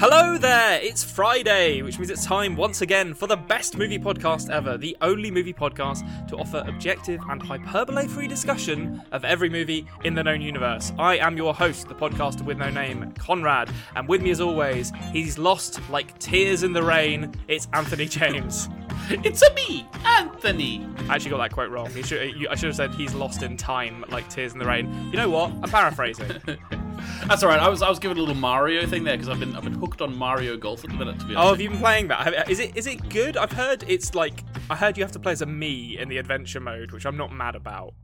[0.00, 0.80] Hello there!
[0.80, 4.96] It's Friday, which means it's time once again for the best movie podcast ever, the
[5.02, 10.24] only movie podcast to offer objective and hyperbole free discussion of every movie in the
[10.24, 10.90] known universe.
[10.98, 14.90] I am your host, the podcaster with no name, Konrad, and with me as always,
[15.12, 17.34] he's lost like tears in the rain.
[17.46, 18.70] It's Anthony James.
[19.10, 20.88] It's a me, Anthony.
[21.10, 21.94] I actually got that quote wrong.
[21.94, 25.10] You should, I should have said he's lost in time, like tears in the rain.
[25.10, 25.50] You know what?
[25.62, 26.40] I'm paraphrasing.
[27.26, 27.60] That's all right.
[27.60, 29.74] I was I was giving a little Mario thing there because I've been I've been
[29.74, 31.18] hooked on Mario Golf at the minute.
[31.20, 32.50] To be Oh, have you been playing that?
[32.50, 33.36] Is it is it good?
[33.36, 36.18] I've heard it's like I heard you have to play as a Mii in the
[36.18, 37.94] adventure mode, which I'm not mad about.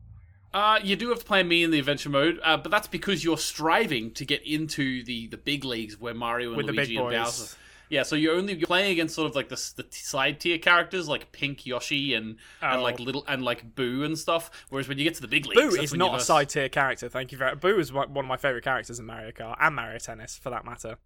[0.54, 3.22] Uh, you do have to play Mii in the adventure mode, uh, but that's because
[3.22, 6.96] you're striving to get into the, the big leagues where Mario and With the Luigi
[6.96, 7.10] and.
[7.10, 7.56] Bowser.
[7.88, 11.08] Yeah, so you're only you're playing against sort of like the, the side tier characters
[11.08, 12.66] like Pink Yoshi and Oh.
[12.68, 13.04] and like oh.
[13.04, 14.50] little and like Boo and stuff.
[14.70, 17.08] Whereas when you get to the big leagues, Boo is not a side tier character.
[17.08, 17.52] Thank you very.
[17.52, 17.60] Much.
[17.60, 20.50] Boo is one one of my favorite characters in Mario Kart and Mario Tennis, for
[20.50, 20.98] that matter.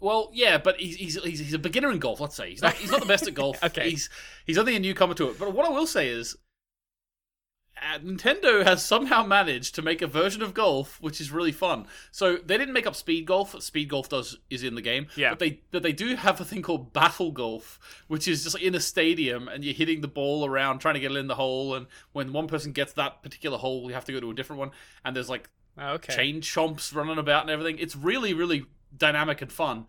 [0.00, 2.20] Well, yeah, but he's, he's he's he's a beginner in golf.
[2.20, 3.58] Let's say he's not he's not the best at golf.
[3.64, 3.90] Okay.
[3.90, 4.08] he's
[4.46, 5.38] he's only a newcomer to it.
[5.38, 6.36] But what I will say is,
[7.82, 11.86] uh, Nintendo has somehow managed to make a version of golf which is really fun.
[12.10, 13.60] So they didn't make up speed golf.
[13.62, 15.06] Speed golf does is in the game.
[15.16, 15.30] Yeah.
[15.30, 18.74] But they but they do have a thing called battle golf, which is just in
[18.74, 21.74] a stadium and you're hitting the ball around trying to get it in the hole.
[21.74, 24.60] And when one person gets that particular hole, you have to go to a different
[24.60, 24.70] one.
[25.04, 25.48] And there's like
[25.80, 26.12] Okay.
[26.14, 27.78] chain chomps running about and everything.
[27.78, 29.86] It's really, really dynamic and fun.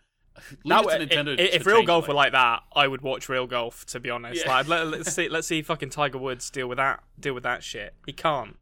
[0.52, 1.40] Leave Now, it to Nintendo.
[1.40, 3.86] i- if real golf were like that, I would watch real golf.
[3.88, 4.52] To be honest, Yeah.
[4.52, 7.64] like let, us see, let's see fucking Tiger Woods deal with that, deal with that
[7.64, 7.94] shit.
[8.06, 8.58] He can't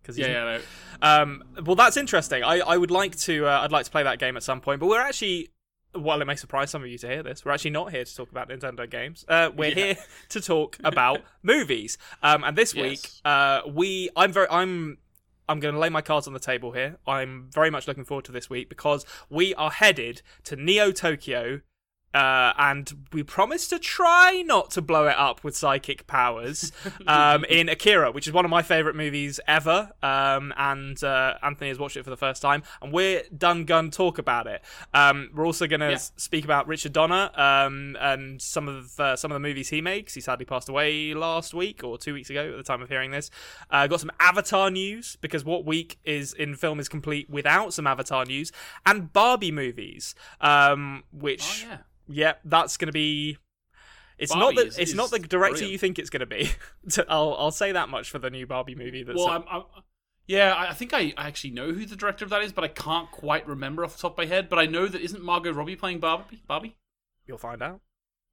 [0.00, 0.60] because yeah, yeah, no.
[1.22, 2.42] Um, well, that's interesting.
[2.42, 3.46] I, I would like to.
[3.46, 4.80] Uh, I'd like to play that game at some point.
[4.80, 5.48] But we're actually.
[5.94, 7.44] Well, it may surprise some of you to hear this.
[7.44, 9.26] We're actually not here to talk about Nintendo games.
[9.28, 9.74] Uh, we're Yeah.
[9.74, 9.96] here
[10.30, 11.98] to talk about movies.
[12.22, 14.08] Um, and this week, uh, we.
[14.16, 14.46] I'm very.
[14.50, 14.96] I'm.
[15.48, 16.98] I'm going to lay my cards on the table here.
[17.06, 21.60] I'm very much looking forward to this week because we are headed to Neo Tokyo.
[22.14, 26.70] Uh, and we promise to try not to blow it up with psychic powers
[27.06, 29.90] um, in Akira, which is one of my favorite movies ever.
[30.02, 33.90] Um, and uh, Anthony has watched it for the first time, and we're done gun
[33.90, 34.62] talk about it.
[34.92, 35.96] Um, we're also going to Yeah.
[36.16, 40.14] speak about Richard Donner um, and some of uh, some of the movies he makes.
[40.14, 43.10] He sadly passed away last week or two weeks ago at the time of hearing
[43.10, 43.30] this.
[43.70, 47.86] Uh, got some Avatar news because what week is in film is complete without some
[47.86, 48.52] Avatar news
[48.84, 51.78] and Barbie movies, um, which Oh, yeah.
[52.08, 53.38] Yeah, that's going to be.
[54.18, 55.72] It's Barbie not the it's is not the director brilliant.
[55.72, 56.50] you think it's going to be.
[57.08, 59.02] I'll I'll say that much for the new Barbie movie.
[59.02, 59.62] That's Well, I'm, I'm,
[60.26, 62.62] yeah, I I think I I actually know who the director of that is, but
[62.64, 64.48] I can't quite remember off the top of my head.
[64.48, 66.42] But I know that isn't Margot Robbie playing Barbie?
[66.46, 66.76] Barbie?
[67.26, 67.80] you'll find out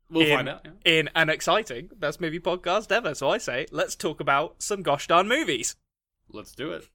[0.09, 0.65] We'll in, find out.
[0.65, 0.71] yeah.
[0.99, 3.13] in an exciting best movie podcast ever.
[3.13, 5.75] So I say let's talk about some gosh darn movies.
[6.31, 6.87] Let's do it.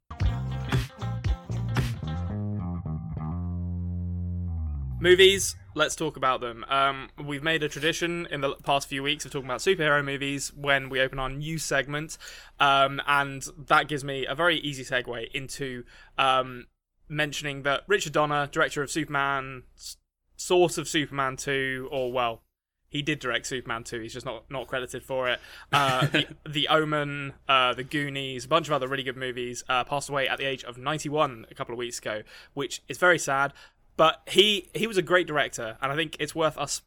[5.01, 6.65] Movies, let's talk about them.
[6.69, 10.53] Um, we've made a tradition in the past few weeks of talking about superhero movies
[10.55, 12.17] when we open our new segment,
[12.61, 15.85] um, and that gives me a very easy segue into
[16.17, 16.67] um,
[17.09, 19.97] mentioning that Richard Donner, director of Superman, s-
[20.37, 22.43] sort of Superman 2, or well,
[22.89, 24.01] he did direct Superman 2.
[24.03, 25.41] He's just not not credited for it.
[25.73, 29.65] Uh, the, the Omen, uh, The Goonies, a bunch of other really good movies.
[29.69, 32.97] Uh, passed away at the age of 91 a couple of weeks ago, which is
[32.99, 33.53] very sad.
[33.97, 36.83] But he he was a great director, and I think it's worth us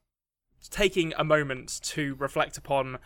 [0.69, 2.97] taking a moment to reflect upon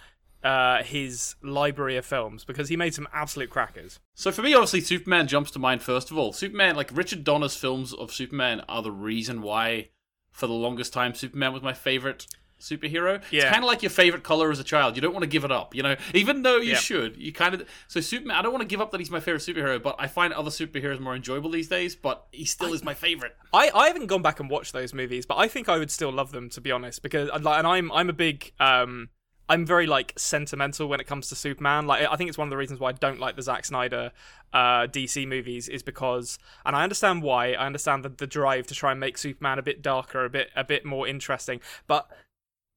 [0.43, 3.99] uh, his library of films because he made some absolute crackers.
[4.15, 6.33] So for me, obviously, Superman jumps to mind first of all.
[6.33, 9.89] Superman, like Richard Donner's films of Superman, are the reason why,
[10.31, 12.27] for the longest time, Superman was my favorite
[12.61, 13.21] superhero.
[13.31, 13.41] Yeah.
[13.41, 14.95] It's kind of like your favorite color as a child.
[14.95, 15.95] You don't want to give it up, you know.
[16.13, 16.79] Even though you Yep.
[16.79, 17.67] should, you kind of.
[17.87, 20.07] So Superman, I don't want to give up that he's my favorite superhero, but I
[20.07, 21.95] find other superheroes more enjoyable these days.
[21.95, 23.35] But he still is my favorite.
[23.53, 26.11] I, I haven't gone back and watched those movies, but I think I would still
[26.11, 27.01] love them to be honest.
[27.01, 29.09] Because and and I'm I'm a big um
[29.49, 31.85] I'm very like sentimental when it comes to Superman.
[31.85, 34.13] Like I think it's one of the reasons why I don't like the Zack Snyder
[34.53, 37.53] uh, DC movies is because, and I understand why.
[37.53, 40.51] I understand the, the drive to try and make Superman a bit darker, a bit
[40.55, 41.59] a bit more interesting.
[41.85, 42.09] But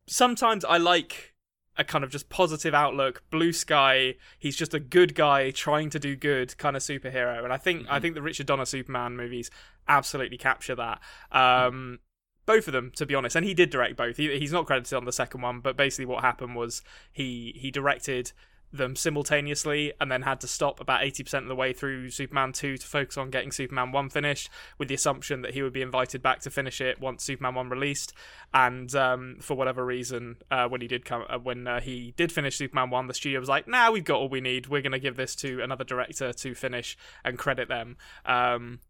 [0.07, 1.35] sometimes I like
[1.77, 4.15] a kind of just positive outlook, blue sky.
[4.39, 7.87] He's just a good guy trying to do good kind of superhero, and I think
[7.91, 9.51] I think the Richard Donner Superman movies
[9.89, 11.01] absolutely capture that.
[11.33, 11.99] Um,
[12.47, 14.17] both of them, to be honest, and he did direct both.
[14.19, 17.71] He, he's not credited on the second one, but basically what happened was he he
[17.71, 18.33] directed
[18.77, 22.77] them simultaneously and then had to stop about 80% of the way through Superman 2
[22.77, 26.23] to focus on getting Superman 1 finished with the assumption that he would be invited
[26.23, 28.13] back to finish it once Superman 1 released
[28.53, 32.33] and um, for whatever reason uh, when he did come uh, when uh, he did
[32.33, 34.83] finish Superman 1 the studio was like now nah, we've got all we need we're
[34.83, 38.81] going to give this to another director to finish and credit them um,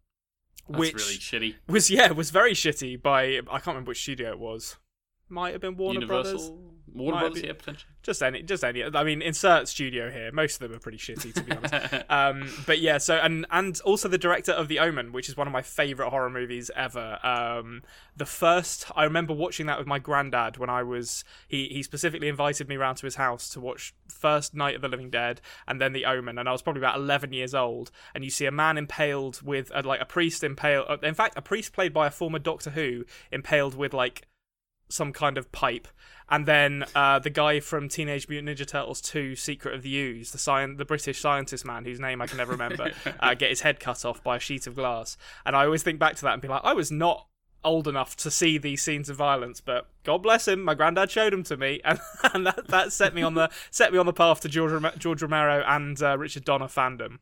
[0.67, 1.55] That's which really shitty.
[1.67, 4.77] was yeah was very shitty by I can't remember which studio it was.
[5.27, 6.51] Might have been Warner Brothers.
[6.95, 7.91] Warner Brothers, yeah, potentially.
[8.03, 8.83] Just any, just any.
[8.83, 10.31] I mean, insert studio here.
[10.31, 12.05] Most of them are pretty shitty, to be honest.
[12.09, 15.47] um, but yeah, so and and also the director of The Omen, which is one
[15.47, 17.19] of my favorite horror movies ever.
[17.23, 17.81] Um,
[18.15, 21.23] the first, I remember watching that with my granddad when I was.
[21.47, 24.87] He he specifically invited me round to his house to watch first Night of the
[24.87, 27.91] Living Dead and then The Omen, and I was probably about eleven years old.
[28.13, 30.85] And you see a man impaled with a, like a priest impaled.
[30.89, 34.27] uh, In fact, a priest played by a former Doctor Who impaled with like
[34.87, 35.87] some kind of pipe,
[36.29, 40.31] and then uh, the guy from Teenage Mutant Ninja Turtles 2: Secret of the Ooze,
[40.31, 43.61] the science, the British scientist man whose name I can never remember, uh, get his
[43.61, 45.17] head cut off by a sheet of glass.
[45.45, 47.27] And I always think back to that and be like, I was not
[47.65, 51.33] old enough to see these scenes of violence, but God bless him, my granddad showed
[51.33, 51.99] them to me, and,
[52.33, 55.21] and that, that set me on the set me on the path to George, George
[55.21, 57.19] Romero and uh, Richard Donner fandom.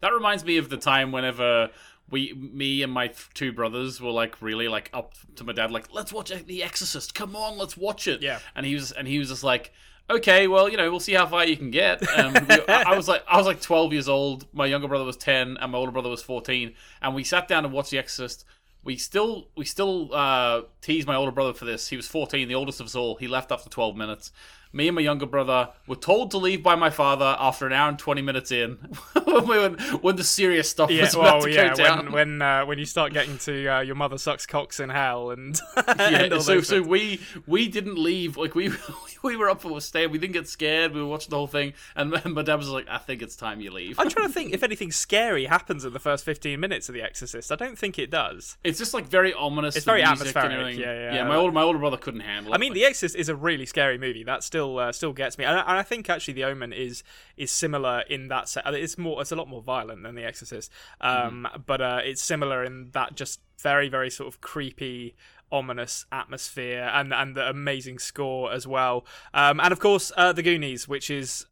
[0.00, 1.70] That reminds me of the time whenever
[2.10, 5.70] we, me and my th- two brothers were like really like up to my dad,
[5.70, 7.14] like let's watch The Exorcist.
[7.14, 8.22] Come on, let's watch it.
[8.22, 8.38] Yeah.
[8.54, 9.72] And he was and he was just like,
[10.10, 12.06] okay, well, you know, we'll see how far you can get.
[12.18, 14.46] Um, we- I I was like, I was like twelve years old.
[14.52, 16.74] My younger brother was ten, and my older brother was fourteen.
[17.00, 18.44] And we sat down and watched The Exorcist.
[18.82, 21.88] We still we still uh, tease my older brother for this.
[21.88, 23.16] He was fourteen, the oldest of us all.
[23.16, 24.30] He left after twelve minutes.
[24.74, 27.88] Me and my younger brother were told to leave by my father after an hour
[27.88, 28.72] and twenty minutes in,
[29.24, 32.04] when, when the serious stuff Yeah, was about well, to yeah, go down.
[32.06, 35.30] when when uh, when you start getting to uh, your mother sucks cocks in hell
[35.30, 38.36] and, and yeah, so so we we didn't leave.
[38.36, 38.70] Like we
[39.22, 40.10] we were up for staying.
[40.10, 40.92] We didn't get scared.
[40.92, 43.60] We were watching the whole thing, and my dad was like, "I think it's time
[43.60, 46.88] you leave." I'm trying to think if anything scary happens in the first 15 minutes
[46.88, 47.52] of The Exorcist.
[47.52, 48.56] I don't think it does.
[48.64, 49.76] It's just like very ominous.
[49.76, 51.14] It's very atmospheric, yeah, yeah.
[51.14, 52.56] Yeah, my older my older brother couldn't handle it.
[52.56, 54.24] I mean, The Exorcist is a really scary movie.
[54.24, 57.02] That still uh, still gets me, and I, and I think actually The Omen is
[57.36, 58.48] is similar in that.
[58.48, 60.70] Se- it's more, it's a lot more violent than The Exorcist,
[61.00, 65.14] um, but uh, it's similar in that just very very sort of creepy.
[65.52, 70.42] Ominous atmosphere and and the amazing score as well, um, and of course uh, the
[70.42, 71.46] Goonies, which is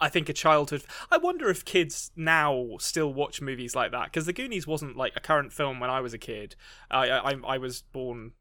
[0.00, 0.84] I think a childhood.
[1.10, 5.12] I wonder if kids now still watch movies like that because The Goonies wasn't like
[5.16, 6.56] a current film when I was a kid.
[6.90, 8.32] I I, I was born.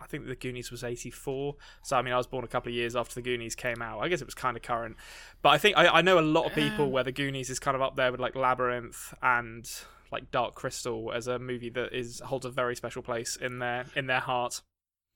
[0.00, 2.70] I think The Goonies was eighty four, so I mean I was born a couple
[2.70, 4.00] of years after The Goonies came out.
[4.00, 4.96] I guess it was kind of current,
[5.42, 7.74] but I think I, I know a lot of people where The Goonies is kind
[7.74, 9.70] of up there with like Labyrinth and
[10.10, 13.86] like Dark Crystal as a movie that is holds a very special place in their
[13.94, 14.62] in their heart.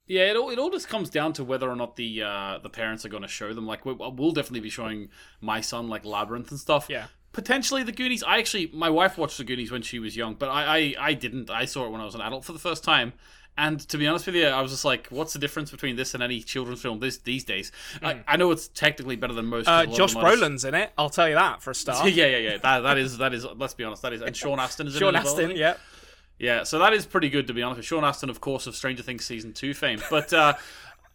[0.06, 2.68] Yeah, it all it all just comes down to whether or not the uh, the
[2.68, 3.66] parents are going to show them.
[3.66, 5.08] Like, we, we'll definitely be showing
[5.40, 6.88] my son like Labyrinth and stuff.
[6.90, 7.06] Yeah.
[7.32, 8.22] Potentially the Goonies.
[8.22, 11.14] I actually, my wife watched the Goonies when she was young, but I, I, I
[11.14, 11.50] didn't.
[11.50, 13.14] I saw it when I was an adult for the first time.
[13.56, 16.12] And to be honest with you, I was just like, "What's the difference between this
[16.14, 17.70] and any children's film this these days?"
[18.02, 19.66] I, I know it's technically better than most.
[19.66, 19.70] Hmm.
[19.72, 20.92] Uh, 'cause a lot of Josh them are just- Brolin's in it.
[20.98, 22.04] I'll tell you that for a start.
[22.12, 22.56] yeah, yeah, yeah.
[22.58, 23.46] That, that is that is.
[23.56, 24.02] Let's be honest.
[24.02, 24.22] That is.
[24.22, 25.58] And Sean Astin is in Sean it as well, I Astin, think.
[25.60, 25.74] yeah.
[26.36, 27.76] Yeah, so that is pretty good to be honest.
[27.76, 30.00] with Sean Astin, of course, of Stranger Things season two fame.
[30.10, 30.54] But uh,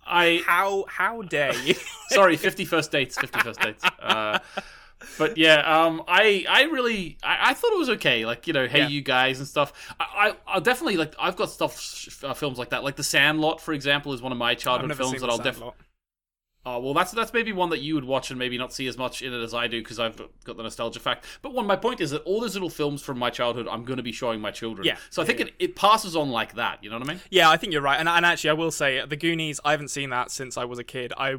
[0.08, 1.76] I How how dare you?
[2.10, 3.84] sorry, fifty first dates, fifty first dates.
[4.02, 4.40] Uh,
[5.18, 8.26] but yeah, um, I I really I, I thought it was okay.
[8.26, 8.88] Like you know, hey Yeah.
[8.88, 9.74] you guys and stuff.
[10.00, 12.84] I, I I definitely like I've got stuff uh, films like that.
[12.84, 15.74] Like The Sandlot, for example, is one of my childhood films that I'll definitely.
[16.66, 18.98] Oh well, that's that's maybe one that you would watch and maybe not see as
[18.98, 21.26] much in it as I do because I've got the nostalgia fact.
[21.42, 23.96] But one, my point is that all those little films from my childhood, I'm going
[23.98, 24.86] to be showing my children.
[24.86, 24.98] Yeah.
[25.10, 26.84] So I think Yeah, It, it passes on like that.
[26.84, 27.22] You know what I mean?
[27.32, 27.98] Yeah, I think you're right.
[27.98, 30.80] And, and actually, I will say, The Goonies, I haven't seen that since I was
[30.80, 31.14] a kid.
[31.18, 31.38] I,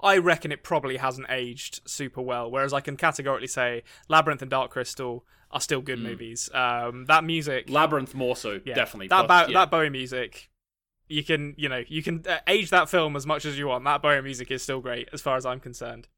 [0.00, 2.50] I reckon it probably hasn't aged super well.
[2.50, 6.50] Whereas I can categorically say Labyrinth and Dark Crystal are still good movies.
[6.52, 9.08] Um, that music, Labyrinth more so, yeah, definitely.
[9.08, 9.58] That, but, Bow- yeah.
[9.60, 10.50] that Bowie music,
[11.08, 13.84] you can, you know, you can uh, age that film as much as you want.
[13.84, 16.08] That Bowie music is still great, as far as I'm concerned.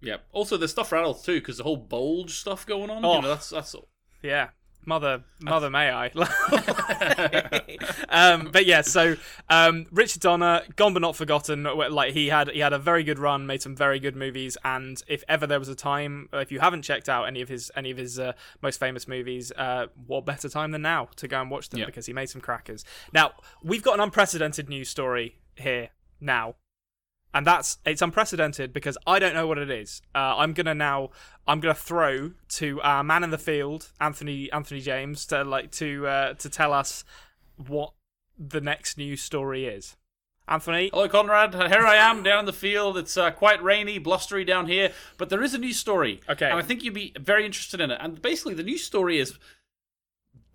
[0.00, 0.18] Yeah.
[0.32, 3.04] Also, there's stuff for adults too, because the whole bulge stuff going on.
[3.04, 3.16] Oh.
[3.16, 3.74] You know, that's that's.
[4.22, 4.50] Yeah.
[4.88, 6.08] Mother, mother, may I?
[8.08, 9.16] um, but yeah, so
[9.50, 11.64] um, Richard Donner, gone but not forgotten.
[11.64, 15.02] Like he had, he had a very good run, made some very good movies, and
[15.06, 17.90] if ever there was a time, if you haven't checked out any of his any
[17.90, 21.50] of his uh, most famous movies, uh, what better time than now to go and
[21.50, 21.86] watch them Yeah.
[21.86, 22.82] because he made some crackers.
[23.12, 26.54] Now we've got an unprecedented news story here now
[27.34, 30.02] and that's it's unprecedented because I don't know what it is.
[30.14, 31.10] Uh, I'm gonna now
[31.46, 36.06] I'm gonna throw to our man in the field, Anthony Anthony James, to like to
[36.06, 37.04] uh, to tell us
[37.56, 37.92] what
[38.38, 39.96] the next news story is.
[40.46, 41.52] Anthony, Hello, Konrad.
[41.52, 42.96] Here I am down in the field.
[42.96, 46.20] It's uh, quite rainy, blustery down here, but there is a news story.
[46.26, 46.48] Okay.
[46.48, 47.98] And I think you'd be very interested in it.
[48.00, 49.38] And basically, the news story is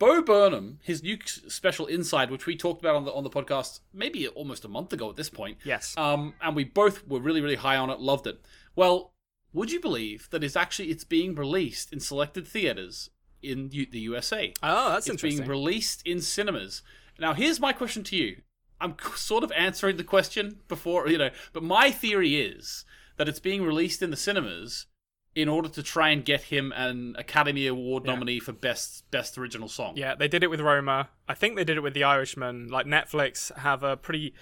[0.04, 3.80] Bo Burnham, his new special Inside, which we talked about on the on the podcast
[3.94, 5.58] maybe almost a month ago at this point.
[5.64, 8.42] yes, Um, and we both were really, really high on it, loved it.
[8.76, 9.14] Well,
[9.54, 14.00] would you believe that it's actually it's being released in selected theaters in U- the
[14.00, 14.54] USA.
[14.62, 15.40] Oh, that's it's interesting.
[15.40, 16.82] being released in cinemas.
[17.20, 18.42] Now, here's my question to you.
[18.82, 22.84] I'm sort of answering the question before, you know, but my theory is
[23.18, 24.88] that it's being released in the cinemas
[25.36, 28.14] in order to try and get him an Academy Award Yeah.
[28.14, 29.94] nominee for best best original song.
[29.98, 31.10] Yeah, they did it with Roma.
[31.28, 32.68] I think they did it with The Irishman.
[32.68, 34.34] Like Netflix have a pretty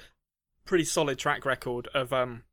[0.65, 2.43] pretty solid track record of um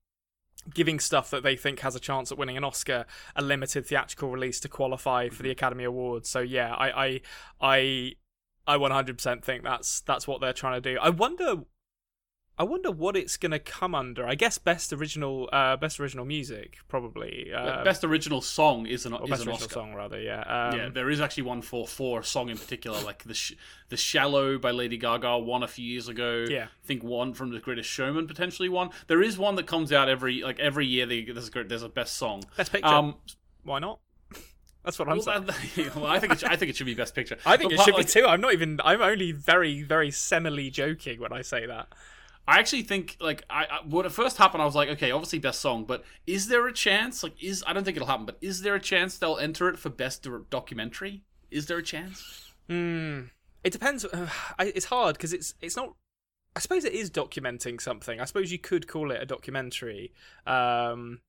[0.75, 4.31] giving stuff that they think has a chance at winning an Oscar a limited theatrical
[4.31, 6.29] release to qualify for the Academy Awards.
[6.29, 7.21] So yeah, I I
[7.61, 8.13] I
[8.67, 10.99] I 100% think that's that's what they're trying to do.
[11.01, 11.65] I wonder
[12.61, 14.27] I wonder what it's going to come under.
[14.27, 17.53] I guess best original uh best original music probably.
[17.55, 19.73] Uh, best original song is an, or is best an original Oscar.
[19.75, 20.41] song rather, yeah.
[20.73, 23.53] Um, yeah, there is actually one for for a song in particular, like the Sh-
[23.91, 26.47] the Shallow by Lady Gaga won a few years ago.
[26.49, 26.65] Yeah.
[26.65, 28.91] I think one from the Greatest Showman potentially won.
[29.07, 31.07] There is one that comes out every like every year.
[31.07, 32.43] They, there's a great- there's a best song.
[32.57, 32.89] Best picture.
[32.89, 33.15] Um,
[33.63, 34.01] Why not?
[34.85, 35.45] That's what I'm well, saying.
[35.77, 37.37] that- well, I think it, should- I think it should be best picture.
[37.47, 38.27] I think But it should like, be too.
[38.27, 38.81] I'm not even.
[38.83, 41.89] I'm only very, very semily joking when I say that.
[42.49, 45.39] I actually think like I, I when it first happened, I was like, okay, obviously
[45.39, 47.23] best song, but is there a chance?
[47.23, 49.79] Like, is I don't think it'll happen, but is there a chance they'll enter it
[49.79, 51.25] for best documentary?
[51.51, 52.53] Is there a chance?
[52.67, 53.25] Hmm.
[53.63, 54.07] It depends.
[54.61, 55.95] It's hard because it's it's not.
[56.57, 58.19] I suppose it is documenting something.
[58.19, 60.15] I suppose you could call it a documentary,
[60.47, 61.21] um,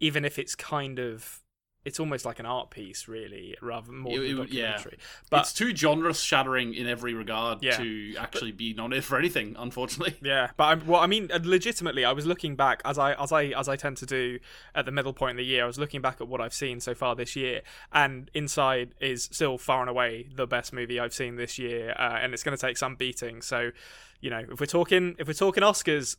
[0.00, 1.42] even if it's kind of.
[1.86, 4.72] It's almost like an art piece, really, rather more It- than a it- yeah.
[4.72, 4.98] documentary.
[5.30, 7.76] But it's too genre shattering in every regard Yeah.
[7.76, 9.54] to actually be nominated for anything.
[9.58, 13.14] Unfortunately, Yeah, but I'm, well, I mean, uh, legitimately, I was looking back as I
[13.14, 14.38] as I as I tend to do
[14.74, 15.62] at the middle point of the year.
[15.64, 17.62] I was looking back at what I've seen so far this year,
[17.92, 22.18] and Inside is still far and away the best movie I've seen this year, uh,
[22.20, 23.42] and it's going to take some beating.
[23.42, 23.70] So,
[24.20, 26.16] you know, if we're talking if we're talking Oscars,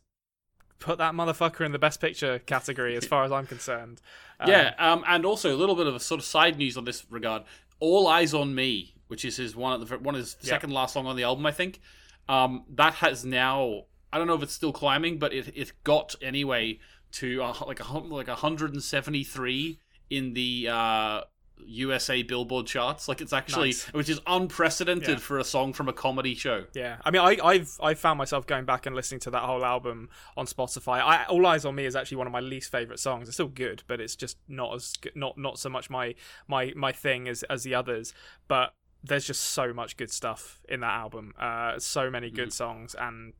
[0.78, 4.00] put that motherfucker in the Best Picture category, as far as I'm concerned.
[4.40, 4.74] Um, yeah.
[4.78, 7.42] Um, and also a little bit of a sort of side news on this regard.
[7.80, 10.50] All Eyes on Me, which is his one of the one of his Yeah.
[10.50, 11.80] second last song on the album, I think.
[12.28, 16.14] Um, that has now I don't know if it's still climbing, but it it got
[16.22, 16.78] anyway
[17.12, 19.78] to uh, like a like 173
[20.10, 21.20] in the uh,
[21.66, 23.08] USA Billboard charts.
[23.08, 23.86] Like it's actually Nice.
[23.92, 25.16] which is unprecedented Yeah.
[25.16, 26.64] for a song from a comedy show.
[26.74, 29.64] Yeah, I mean, I, I've I've found myself going back and listening to that whole
[29.64, 31.00] album on Spotify.
[31.00, 33.28] I, All Eyes on Me is actually one of my least favorite songs.
[33.28, 36.14] It's still good, but it's just not as good, not not so much my
[36.46, 38.14] my my thing as as the others.
[38.48, 38.72] But
[39.04, 41.32] there's just so much good stuff in that album.
[41.38, 43.32] Uh, so many good songs, and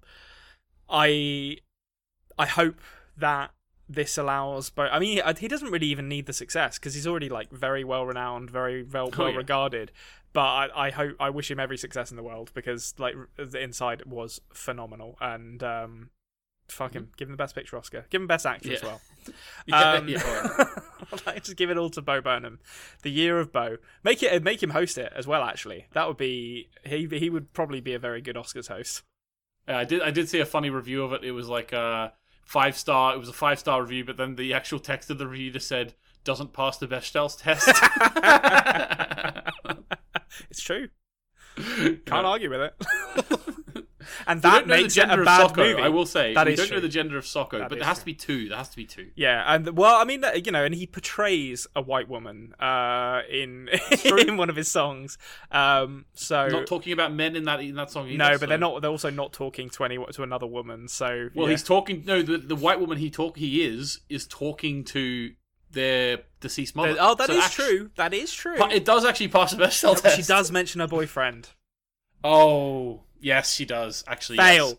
[0.89, 1.59] I
[2.39, 2.81] I hope
[3.17, 3.51] that
[3.89, 7.07] this allows but i mean he, he doesn't really even need the success because he's
[7.07, 9.37] already like very well renowned very well Oh, well yeah.
[9.37, 9.93] regarded
[10.33, 13.61] but I, I hope i wish him every success in the world because like the
[13.63, 16.11] inside was phenomenal and um
[16.69, 19.01] fuck him give him the best picture oscar give him best actor as well
[19.67, 20.69] Yeah, um, yeah, all right.
[21.13, 22.61] I'd like to give it all to Bo Burnham,
[23.03, 23.77] the year of Bo.
[24.03, 25.43] Make it make him host it as well.
[25.43, 27.07] Actually, that would be he.
[27.11, 29.03] He would probably be a very good Oscars host.
[29.69, 30.01] Yeah, I did.
[30.01, 31.25] I did see a funny review of it.
[31.25, 32.15] It was like a
[32.49, 33.15] five star.
[33.15, 35.69] It was a five star review, but then the actual text of the review just
[35.69, 35.93] said
[36.25, 37.69] doesn't pass the Bechdel's test.
[40.51, 40.89] It's true.
[41.57, 42.23] Can't Yeah.
[42.23, 42.75] argue with it.
[44.27, 45.57] and that the makes it a bad Socko.
[45.57, 45.83] movie.
[45.83, 46.77] I will say That is don't true.
[46.77, 48.03] know the gender of Socko, That but there has true.
[48.03, 48.49] to be two.
[48.49, 49.11] There has to be two.
[49.17, 53.69] Yeah, and well, I mean, you know, and he portrays a white woman uh, in
[54.05, 55.19] in one of his songs.
[55.51, 58.07] Um, so Not talking about men in that in that song.
[58.09, 58.83] Either, no, but so- they're not.
[58.83, 60.89] They're also not talking to any to another woman.
[60.89, 61.51] So Well, yeah.
[61.53, 62.05] he's talking.
[62.07, 65.33] No, the, the white woman he talk he is is talking to
[65.71, 66.97] their deceased mother.
[66.99, 67.91] oh, that is So actu- true.
[67.97, 68.55] That is true.
[68.71, 70.17] It does actually pass the Bechdel test.
[70.17, 71.51] she does mention her boyfriend.
[72.25, 74.05] Oh, yes, she does.
[74.07, 74.69] Actually, Fail.
[74.69, 74.77] yes.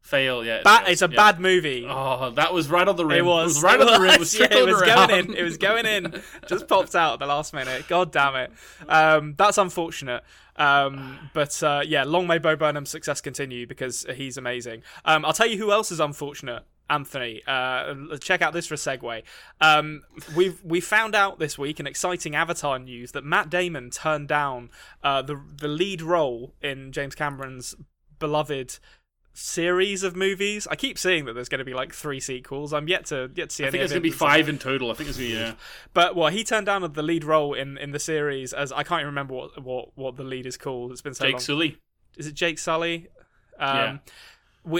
[0.00, 0.44] Fail.
[0.44, 0.56] Yeah.
[0.56, 1.16] it does, It's a yeah.
[1.16, 1.86] bad movie.
[1.88, 3.18] Oh, that was right on the rim.
[3.18, 3.62] It was.
[3.62, 4.14] right it on the rim.
[4.14, 5.34] It was, was yeah, it was going in.
[5.34, 6.22] It was going in.
[6.46, 7.86] Just popped out at the last minute.
[7.88, 8.52] God damn it.
[8.88, 10.24] Um, that's unfortunate.
[10.56, 14.82] Um, but uh, yeah, long may Bo Burnham's success continue because he's amazing.
[15.04, 16.64] Um, I'll tell you who else is unfortunate.
[16.90, 19.22] Anthony, uh, check out this for a segue.
[19.60, 20.02] Um,
[20.34, 24.70] we've we found out this week an exciting Avatar news that Matt Damon turned down
[25.02, 27.74] uh, the the lead role in James Cameron's
[28.18, 28.78] beloved
[29.34, 30.66] series of movies.
[30.68, 32.72] I keep seeing that there's going to be like three sequels.
[32.72, 34.58] I'm yet to yet to see I think it's gonna be evidence of- five in
[34.58, 34.90] total.
[34.90, 35.54] I think it's be yeah.
[35.94, 39.00] But well, he turned down the lead role in, in the series as I can't
[39.00, 40.90] even remember what, what, what the lead is called.
[40.92, 41.40] It's been so Jake long.
[41.40, 41.78] Sully.
[42.16, 43.08] Is it Jake Sully?
[43.60, 43.98] Um, Yeah.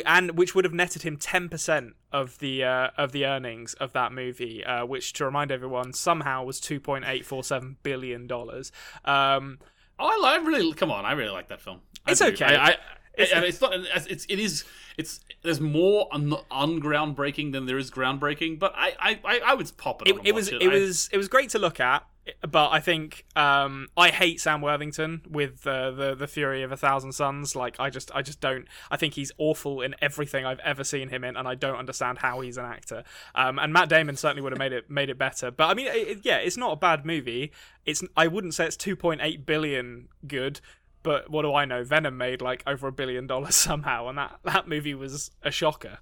[0.07, 3.93] And which would have netted him ten percent of the uh, of the earnings of
[3.93, 8.27] that movie, uh, which to remind everyone somehow was two point eight four seven billion
[8.27, 8.73] dollars.
[9.05, 9.59] Um,
[10.01, 11.05] Oh, I, I really come on.
[11.05, 11.81] I really like that film.
[12.07, 12.27] I It's do.
[12.29, 12.45] okay.
[12.45, 12.71] I, I,
[13.15, 13.73] It's- and it's not.
[13.75, 14.65] It's it is.
[14.97, 18.59] It's there's more un, ungroundbreaking than there is groundbreaking.
[18.61, 20.09] But I I, I, I would pop it.
[20.09, 22.05] it, on it was it I- was it was great to look at.
[22.49, 27.13] But I think um, I hate Sam Worthington with the the Fury of a Thousand
[27.13, 27.55] Suns.
[27.57, 28.67] Like I just I just don't.
[28.91, 32.19] I think he's awful in everything I've ever seen him in, and I don't understand
[32.19, 33.05] how he's an actor.
[33.35, 35.51] Um, and Matt Damon certainly would have made it made it better.
[35.51, 37.53] But I mean, it, yeah, it's not a bad movie.
[37.85, 40.61] It's I wouldn't say it's two point eight billion good.
[41.03, 41.85] But what do I know?
[41.85, 45.99] Venom made like over a billion dollars somehow, and that, that movie was a shocker.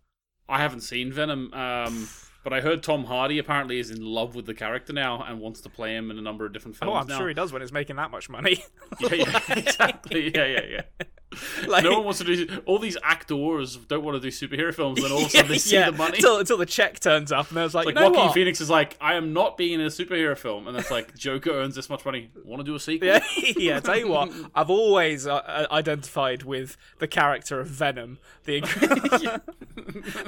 [0.49, 1.53] I haven't seen Venom.
[1.53, 2.09] Um,
[2.47, 5.61] but I heard Tom Hardy apparently is in love with the character now and wants
[5.63, 6.93] to play him in a number of different oh, films.
[6.93, 7.19] Oh, I'm now.
[7.19, 8.63] sure he does when he's making that much money.
[9.01, 10.31] yeah, yeah, exactly.
[10.33, 11.07] Yeah, yeah, yeah.
[11.67, 12.63] Like, no one wants to do.
[12.67, 15.59] All these actors don't want to do superhero films, and all of a sudden they
[15.59, 17.97] see yeah, the money until, until the check turns up, and I was like, like
[17.97, 18.35] Joaquin what?
[18.35, 21.51] Phoenix is like, I am not being in a superhero film, and it's like Joker
[21.51, 22.31] earns this much money.
[22.45, 23.09] Want to do a sequel?
[23.09, 23.21] Yeah,
[23.57, 23.81] yeah.
[23.81, 28.61] Tell you what, I've always uh, identified with the character of Venom, the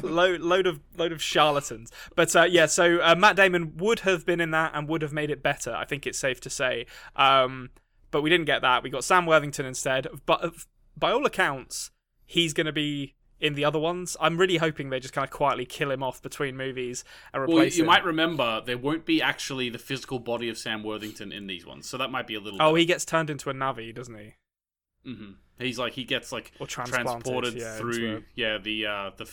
[0.02, 1.92] load, load of load of charlatans.
[2.16, 5.12] But uh, yeah, so uh, Matt Damon would have been in that and would have
[5.12, 5.72] made it better.
[5.72, 6.86] I think it's safe to say.
[7.14, 7.70] Um,
[8.10, 8.82] but we didn't get that.
[8.82, 10.06] We got Sam Worthington instead.
[10.26, 10.50] But uh,
[10.98, 11.90] by all accounts,
[12.24, 14.16] he's going to be in the other ones.
[14.20, 17.74] I'm really hoping they just kind of quietly kill him off between movies and replace
[17.74, 21.46] well, you might remember there won't be actually the physical body of Sam Worthington in
[21.46, 22.60] these ones, so that might be a little.
[22.60, 24.34] Oh, he gets turned into a Na'vi, doesn't he?
[25.06, 25.30] Mm-hmm.
[25.58, 29.30] He's like he gets like or transported yeah, through yeah the uh the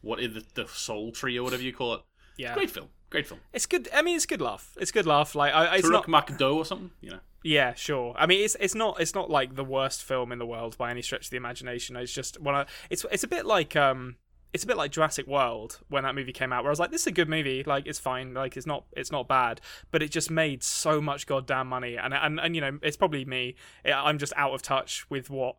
[0.00, 2.00] what is the, the soul tree or whatever you call it.
[2.36, 3.40] Yeah, great film, great film.
[3.52, 3.88] It's good.
[3.92, 4.76] I mean, it's good laugh.
[4.80, 5.34] It's good laugh.
[5.34, 7.20] Like I, it's Turok not McDo or something, you know.
[7.44, 8.14] Yeah, sure.
[8.18, 10.90] I mean, it's it's not it's not like the worst film in the world by
[10.90, 11.96] any stretch of the imagination.
[11.96, 14.16] It's just when I it's it's a bit like um
[14.52, 16.90] it's a bit like Jurassic World when that movie came out, where I was like,
[16.90, 17.62] "This is a good movie.
[17.64, 18.32] Like, it's fine.
[18.34, 22.14] Like, it's not it's not bad." But it just made so much goddamn money, and
[22.14, 23.56] and and you know, it's probably me.
[23.84, 25.56] I'm just out of touch with what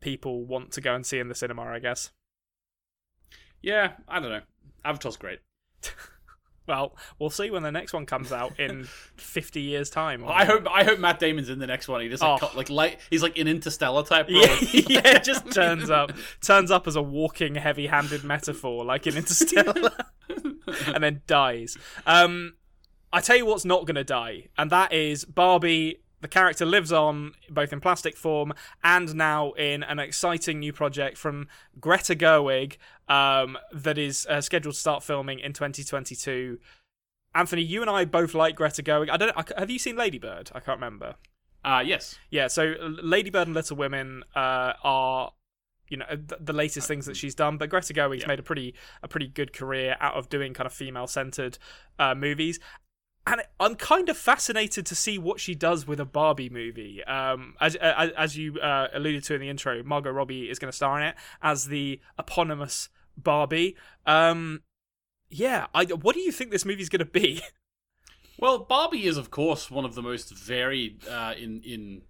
[0.00, 1.62] people want to go and see in the cinema.
[1.62, 2.10] I guess.
[3.62, 4.40] Yeah, I don't know.
[4.84, 5.38] Avatar's great.
[6.66, 8.84] Well, we'll see when the next one comes out in
[9.16, 10.24] fifty years' time.
[10.26, 12.00] I hope I hope Matt Damon's in the next one.
[12.02, 12.50] He just like, Oh.
[12.54, 12.98] like light.
[13.10, 14.28] He's like an Interstellar type.
[14.28, 14.42] Role.
[14.72, 19.90] Yeah, yeah, just turns up, turns up as a walking, heavy-handed metaphor, like in Interstellar,
[20.86, 21.76] and then dies.
[22.06, 22.54] Um,
[23.12, 26.01] I tell you what's not going to die, and that is Barbie.
[26.22, 31.18] The character lives on both in plastic form and now in an exciting new project
[31.18, 32.76] from Greta Gerwig
[33.08, 36.58] um, that is uh, scheduled to start filming in 2022.
[37.34, 39.10] Anthony, you and I both like Greta Gerwig.
[39.10, 39.32] I don't.
[39.36, 40.50] I, have you seen Ladybird?
[40.54, 41.16] I can't remember.
[41.64, 42.18] Uh yes.
[42.30, 45.32] Yeah, so uh, Ladybird and Little Women uh, are
[45.88, 48.28] you know th- the latest things that she's done, but Greta Gerwig's Yeah.
[48.28, 51.58] made a pretty a pretty good career out of doing kind of female centered
[51.98, 52.58] uh, movies.
[53.26, 57.04] And I'm kind of fascinated to see what she does with a Barbie movie.
[57.04, 60.70] Um, as as, as you uh, alluded to in the intro, Margot Robbie is going
[60.70, 63.76] to star in it as the eponymous Barbie.
[64.06, 64.62] Um,
[65.30, 67.42] yeah, I, what do you think this movie's going to be?
[68.38, 72.02] Well, Barbie is of course one of the most varied uh, in in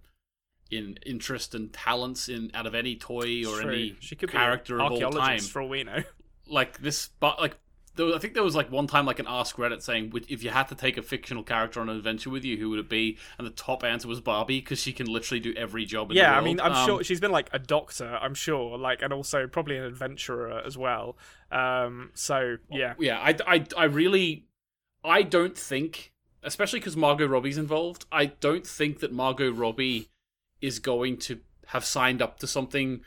[0.71, 3.71] in interest and talents in out of any toy or True.
[3.71, 5.39] any she could character be of all time.
[5.39, 6.03] for all we know.
[6.47, 7.57] Like this, but like.
[7.97, 10.49] Was, I think there was like one time like an Ask Reddit saying if you
[10.49, 13.17] had to take a fictional character on an adventure with you, who would it be?
[13.37, 16.11] And the top answer was Barbie because she can literally do every job.
[16.11, 18.17] In yeah, I mean, I'm Um, sure she's been like a doctor.
[18.21, 21.17] I'm sure, like, and also probably an adventurer as well.
[21.51, 24.45] Um, so yeah, yeah I, I, I really
[25.03, 30.09] i don't think especially because margot robbie's involved i don't think that margot robbie
[30.61, 33.01] is going to have signed up to something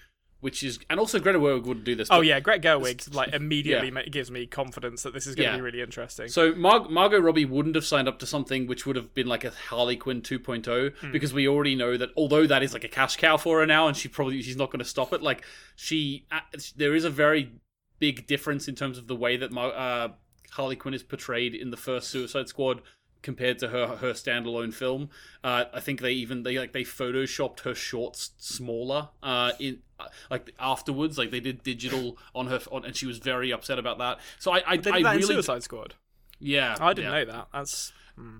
[0.46, 3.90] which is and also greta gerwig wouldn't do this oh yeah, Greg Gerwig like immediately
[3.92, 4.02] Yeah.
[4.16, 5.56] gives me confidence that this is going to Yeah.
[5.56, 6.28] be really interesting.
[6.28, 9.42] so Mar- margot robbie wouldn't have signed up to something which would have been like
[9.44, 11.10] a harley quinn 2.0 Hmm.
[11.12, 13.88] because we already know that although that is like a cash cow for her now
[13.88, 16.40] and she probably she's not going to stop it like she uh,
[16.76, 17.50] there is a very
[17.98, 20.08] big difference in terms of the way that Mar- uh,
[20.52, 22.80] harley quinn is portrayed in the first suicide squad
[23.26, 25.10] compared to her her standalone film.
[25.42, 30.06] Uh, I think they even they like they photoshopped her shorts smaller uh, in uh,
[30.30, 31.18] like afterwards.
[31.18, 34.20] Like they did digital on her, on, and she was very upset about that.
[34.38, 35.94] So I I, they I did in really Suicide Squad.
[36.38, 37.18] yeah I didn't yeah.
[37.18, 37.48] know that.
[37.52, 37.92] That's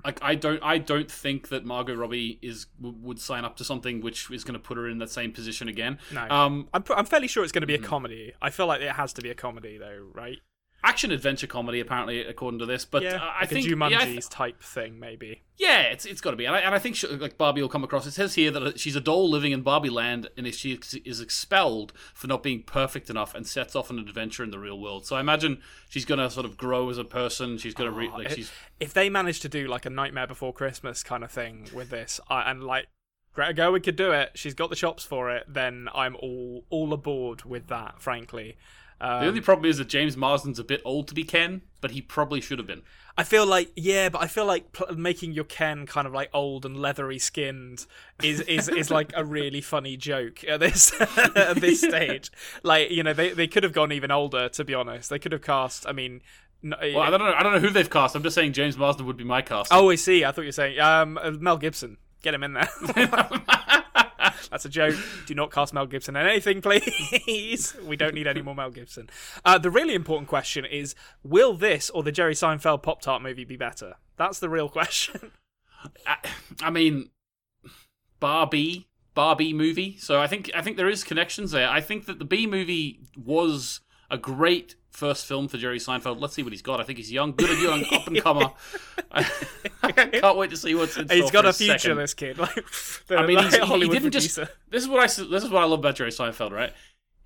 [0.04, 3.64] Like I don't I don't think that Margot Robbie is w- would sign up to
[3.64, 5.98] something which is going to put her in that same position again.
[6.14, 6.28] no.
[6.30, 8.34] Um, I'm pr- I'm fairly sure it's going to be a comedy.
[8.40, 10.38] I feel like it has to be a comedy though, right?
[10.86, 13.98] Action adventure comedy apparently according to this, but yeah, uh, I like think a yeah,
[14.00, 15.42] I th- type thing, maybe.
[15.58, 17.68] Yeah, it's it's got to be, and I, and I think she, like Barbie will
[17.68, 18.06] come across.
[18.06, 21.20] It says here that she's a doll living in Barbie Land, and if she is
[21.20, 24.78] expelled for not being perfect enough, and sets off on an adventure in the real
[24.78, 25.06] world.
[25.06, 27.58] So I imagine she's gonna sort of grow as a person.
[27.58, 30.26] She's gonna re- Oh, like it- she's If they manage to do like a Nightmare
[30.26, 32.86] Before Christmas kind of thing with this, I, and like
[33.32, 36.92] Greta Gerwig could do it, she's got the chops for it, then I'm all all
[36.92, 38.56] aboard with that, frankly.
[39.00, 41.90] Um, The only problem is that James Marsden's a bit old to be Ken, but
[41.90, 42.82] he probably should have been.
[43.18, 46.28] I feel like yeah, but I feel like pl- making your Ken kind of like
[46.34, 47.86] old and leathery skinned
[48.22, 52.30] is is is like a really funny joke at this at this stage.
[52.62, 54.50] Like you know they they could have gone even older.
[54.50, 55.86] To be honest, they could have cast.
[55.88, 56.20] I mean.
[56.62, 57.32] No, Well, I don't know.
[57.34, 58.16] I don't know who they've cast.
[58.16, 59.72] I'm just saying James Marsden would be my cast.
[59.72, 60.24] Oh, I see.
[60.24, 61.98] I thought you were saying um, uh, Mel Gibson.
[62.22, 62.68] Get him in there.
[64.50, 64.94] That's a joke.
[65.26, 67.74] Do not cast Mel Gibson in anything, please.
[67.84, 69.10] we don't need any more Mel Gibson.
[69.44, 73.44] Uh, the really important question is: Will this or the Jerry Seinfeld Pop Tart movie
[73.44, 73.94] be better?
[74.16, 75.32] That's the real question.
[76.06, 76.16] I,
[76.62, 77.10] I mean,
[78.20, 79.96] Barbie, Barbie movie.
[79.98, 81.68] So I think I think there is connections there.
[81.68, 83.80] I think that the Bee Movie was
[84.10, 86.20] a great first film for Jerry Seinfeld.
[86.20, 86.80] Let's see what he's got.
[86.80, 88.50] I think he's young, good young up and comer.
[89.12, 89.30] I,
[89.82, 91.16] I can't wait to see what's in store.
[91.16, 91.78] He's got a future.
[91.78, 91.98] second.
[91.98, 92.38] This kid.
[93.08, 94.44] Like, I mean, he's, he, he didn't producer.
[94.46, 94.52] just.
[94.70, 95.06] This is what I.
[95.06, 96.50] This is what I love about Jerry Seinfeld.
[96.50, 96.72] Right,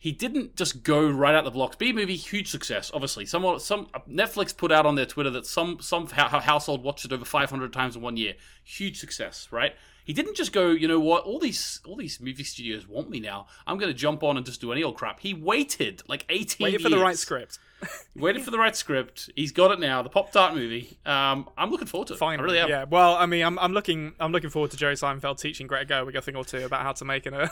[0.01, 1.77] he didn't just go right out the blocks.
[1.77, 2.91] Bee Movie, huge success.
[2.93, 7.05] Obviously, someone, some uh, Netflix put out on their Twitter that some some household watched
[7.05, 8.35] it over 500 times in one year.
[8.65, 9.75] Huge success, right?
[10.11, 10.71] He didn't just go.
[10.71, 11.23] You know what?
[11.23, 13.47] All these all these movie studios want me now.
[13.65, 15.21] I'm going to jump on and just do any old crap.
[15.21, 17.61] He waited like 18 Waiting for the right script.
[18.17, 19.31] Waited for the right script.
[19.37, 20.03] He's got it now.
[20.03, 20.99] The Pop Tart movie.
[21.07, 22.17] Um, I'm looking forward to it.
[22.17, 22.69] Finally, I really am.
[22.69, 22.85] yeah.
[22.91, 26.17] Well, I mean, I'm, I'm looking I'm looking forward to Jerry Seinfeld teaching Greta Gerwig
[26.17, 27.49] a thing or two about how to make an, a,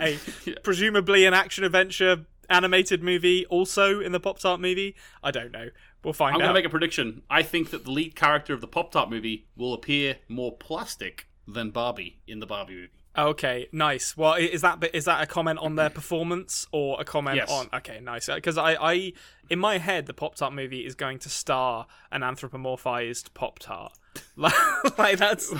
[0.00, 0.18] a
[0.62, 4.96] presumably an action adventure animated movie, also in the Pop Tart movie.
[5.22, 5.68] I don't know.
[6.02, 6.36] We'll find out.
[6.36, 6.44] I'm out.
[6.46, 7.20] going to make a prediction.
[7.28, 11.26] I think that the lead character of the Pop Tart movie will appear more plastic
[11.46, 12.88] than Barbie in the Barbie movie.
[13.16, 14.16] Okay, nice.
[14.16, 17.50] Well, is that is that a comment on their performance or a comment Yes.
[17.50, 17.68] on?
[17.72, 18.28] Okay, nice.
[18.28, 19.12] Uh, because I, I,
[19.48, 23.92] in my head, the Pop Tart movie is going to star an anthropomorphized Pop Tart.
[24.36, 24.52] Like,
[24.98, 25.52] like that's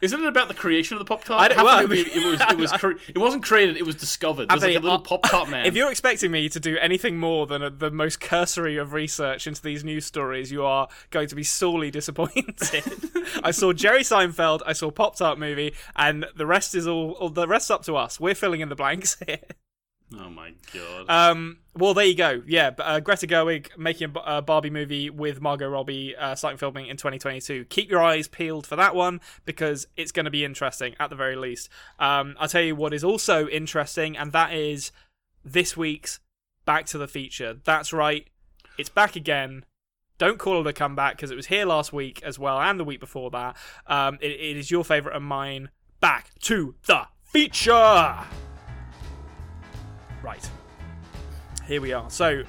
[0.00, 1.52] Isn't it about the creation of the Pop I Tart?
[1.52, 3.76] don't- well, the movie, it was it was cre- it wasn't created.
[3.76, 4.48] It was discovered.
[4.48, 5.66] There's like a little uh, Pop Tart man.
[5.66, 9.46] If you're expecting me to do anything more than a, the most cursory of research
[9.46, 12.54] into these news stories, you are going to be sorely disappointed.
[13.44, 17.30] I saw Jerry Seinfeld, I saw Pop Tart movie, and the rest is all, all.
[17.30, 18.18] The rest's up to us.
[18.20, 19.38] We're filling in the blanks here.
[20.18, 21.08] Oh my god.
[21.08, 22.42] Um, well, there you go.
[22.46, 26.96] Yeah, uh, Greta Gerwig making a Barbie movie with Margot Robbie uh, starting filming in
[26.96, 27.64] 2022.
[27.66, 31.16] Keep your eyes peeled for that one because it's going to be interesting at the
[31.16, 31.68] very least.
[31.98, 34.92] Um, I'll tell you what is also interesting, and that is
[35.44, 36.20] this week's
[36.64, 37.58] Back to the Feature.
[37.64, 38.28] That's right,
[38.78, 39.64] it's back again.
[40.18, 42.84] Don't call it a comeback because it was here last week as well and the
[42.84, 43.56] week before that.
[43.86, 45.70] Um, it, it is your favourite and mine.
[46.00, 48.18] Back to the feature.
[50.22, 50.48] Right
[51.66, 52.10] here we are.
[52.10, 52.42] So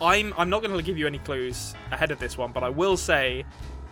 [0.00, 2.68] I'm I'm not going to give you any clues ahead of this one, but I
[2.68, 3.44] will say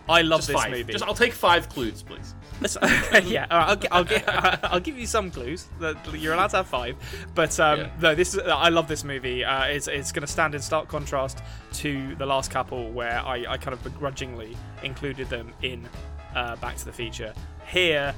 [0.09, 0.71] I love Just this five.
[0.71, 0.91] movie.
[0.93, 2.33] Just I'll take five clues, please.
[3.23, 4.23] Yeah, all right, I'll, gi- I'll, gi-
[4.63, 5.67] I'll give you some clues.
[5.79, 6.95] That You're allowed to have five,
[7.33, 7.89] but um, Yeah.
[7.99, 9.43] no, this is, I love this movie.
[9.43, 11.39] Uh, it's it's going to stand in stark contrast
[11.73, 15.87] to the last couple, where I, I kind of begrudgingly included them in
[16.35, 17.33] uh, Back to the Feature.
[17.67, 18.13] Here,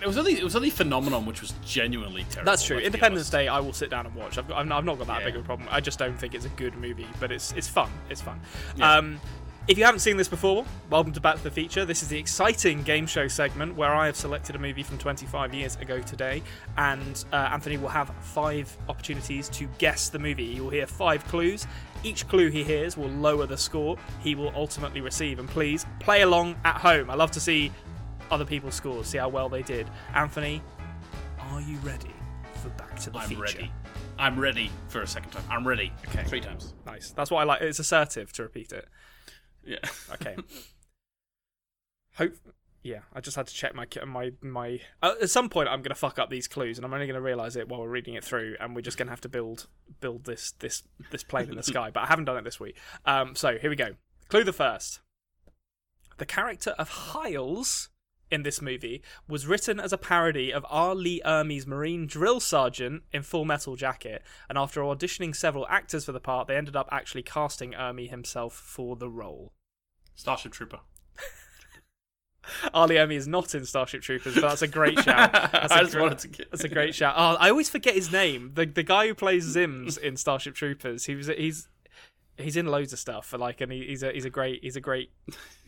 [0.00, 2.50] it was only it was only Phenomenon, which was genuinely terrible.
[2.52, 2.78] That's true.
[2.78, 3.28] Independence.
[3.30, 4.38] Day, I will sit down and watch.
[4.38, 5.26] I've, got, I've not I've not got that Yeah.
[5.26, 5.68] big of a problem.
[5.72, 7.90] I just don't think it's a good movie, but it's it's fun.
[8.10, 8.40] It's fun.
[8.76, 8.92] Yeah.
[8.94, 9.20] Um,
[9.68, 11.84] if you haven't seen this before, welcome to Back to the Feature.
[11.84, 15.54] This is the exciting game show segment where I have selected a movie from 25
[15.54, 16.42] years ago today,
[16.76, 20.44] and uh, Anthony will have five opportunities to guess the movie.
[20.44, 21.66] You'll hear five clues.
[22.02, 25.38] Each clue he hears will lower the score he will ultimately receive.
[25.38, 27.08] And please play along at home.
[27.08, 27.70] I love to see
[28.32, 29.88] other people's scores, see how well they did.
[30.14, 30.60] Anthony,
[31.38, 32.10] are you ready
[32.62, 33.40] for Back to the I'm Feature?
[33.42, 33.72] ready.
[34.18, 35.44] I'm ready for a second time.
[35.48, 35.92] I'm ready.
[36.08, 36.24] Okay.
[36.24, 36.74] Three times.
[36.84, 37.10] Nice.
[37.12, 37.62] That's what I like.
[37.62, 38.88] It's assertive to repeat it.
[39.64, 39.78] Yeah.
[40.14, 40.36] Okay.
[42.16, 42.34] Hope.
[42.82, 44.80] Yeah, I just had to check my my my.
[45.02, 47.68] At some point, I'm gonna fuck up these clues, and I'm only gonna realize it
[47.68, 49.68] while we're reading it through, and we're just gonna have to build
[50.00, 51.90] build this this this plane in the sky.
[51.92, 52.76] But I haven't done it this week.
[53.06, 53.90] Um, so here we go.
[54.28, 55.00] Clue the first.
[56.18, 57.88] The character of Hiles
[58.32, 60.94] in this movie was written as a parody of R.
[60.94, 66.12] Lee Ermey's Marine drill sergeant in Full Metal Jacket, and after auditioning several actors for
[66.12, 69.52] the part, they ended up actually casting Ermey himself for the role.
[70.14, 70.80] Starship Trooper.
[72.74, 72.88] R.
[72.88, 75.32] Lee Ermey is not in Starship Troopers, but that's a great shout.
[75.52, 76.50] That's I a just wanted to get.
[76.50, 77.14] That's a great shout.
[77.16, 78.50] Oh, I always forget his name.
[78.54, 81.04] The the guy who plays Zims in Starship Troopers.
[81.04, 81.68] He was he's
[82.36, 83.32] he's in loads of stuff.
[83.36, 85.10] Like, and he, he's a he's a great he's a great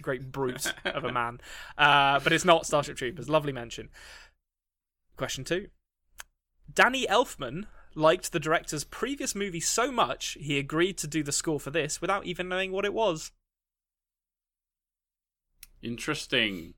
[0.00, 1.40] great brute of a man.
[1.76, 3.28] Uh, but it's not Starship Troopers.
[3.28, 3.88] Lovely mention.
[5.16, 5.68] Question two.
[6.72, 11.60] Danny Elfman liked the director's previous movie so much he agreed to do the score
[11.60, 13.30] for this without even knowing what it was.
[15.82, 16.74] Interesting.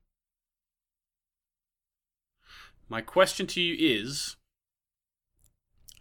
[2.89, 4.35] My question to you is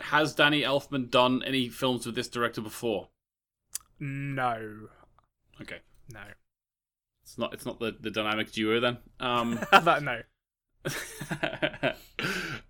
[0.01, 3.09] has Danny Elfman done any films with this director before?
[3.98, 4.88] No,
[5.61, 5.78] Okay,
[6.12, 6.20] no,
[7.22, 7.54] it's not.
[7.54, 8.98] It's not the, the dynamic duo then.
[9.20, 10.20] Um, that no.
[10.87, 11.96] uh,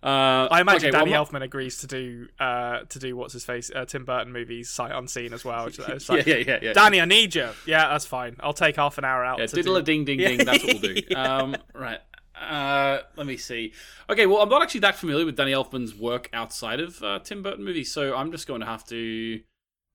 [0.01, 3.69] I imagine okay, Danny well, Elfman agrees to do uh to do what's his face
[3.75, 5.65] uh, Tim Burton movies sight unseen as well.
[5.65, 6.73] Which, it's Yeah, like, yeah, yeah, yeah.
[6.73, 7.49] Danny, I need you.
[7.67, 8.35] Yeah, that's fine.
[8.39, 9.39] I'll take half an hour out.
[9.39, 10.37] Yeah, diddle a ding ding ding.
[10.39, 11.01] That's what we'll do.
[11.09, 11.37] Yeah.
[11.37, 11.99] Um, right.
[12.39, 13.73] Uh, let me see.
[14.09, 17.41] Okay, well, I'm not actually that familiar with Danny Elfman's work outside of uh, Tim
[17.41, 19.41] Burton movies, so I'm just going to have to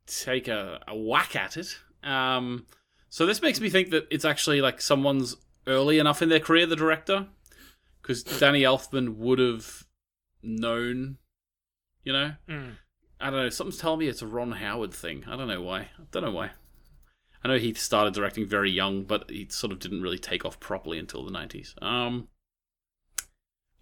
[0.06, 1.76] take a, a whack at it.
[2.02, 2.66] Um,
[3.08, 5.36] so this makes me think that it's actually like someone's
[5.66, 7.26] early enough in their career, the director,
[8.00, 9.84] because Danny Elfman would have
[10.42, 11.18] known,
[12.04, 12.32] you know.
[12.48, 12.76] Mm.
[13.20, 13.48] I don't know.
[13.50, 15.24] Something's telling me it's a Ron Howard thing.
[15.28, 15.80] I don't know why.
[15.80, 16.50] I don't know why.
[17.44, 20.60] I know he started directing very young, but he sort of didn't really take off
[20.60, 21.74] properly until the nineties.
[21.82, 22.28] Um,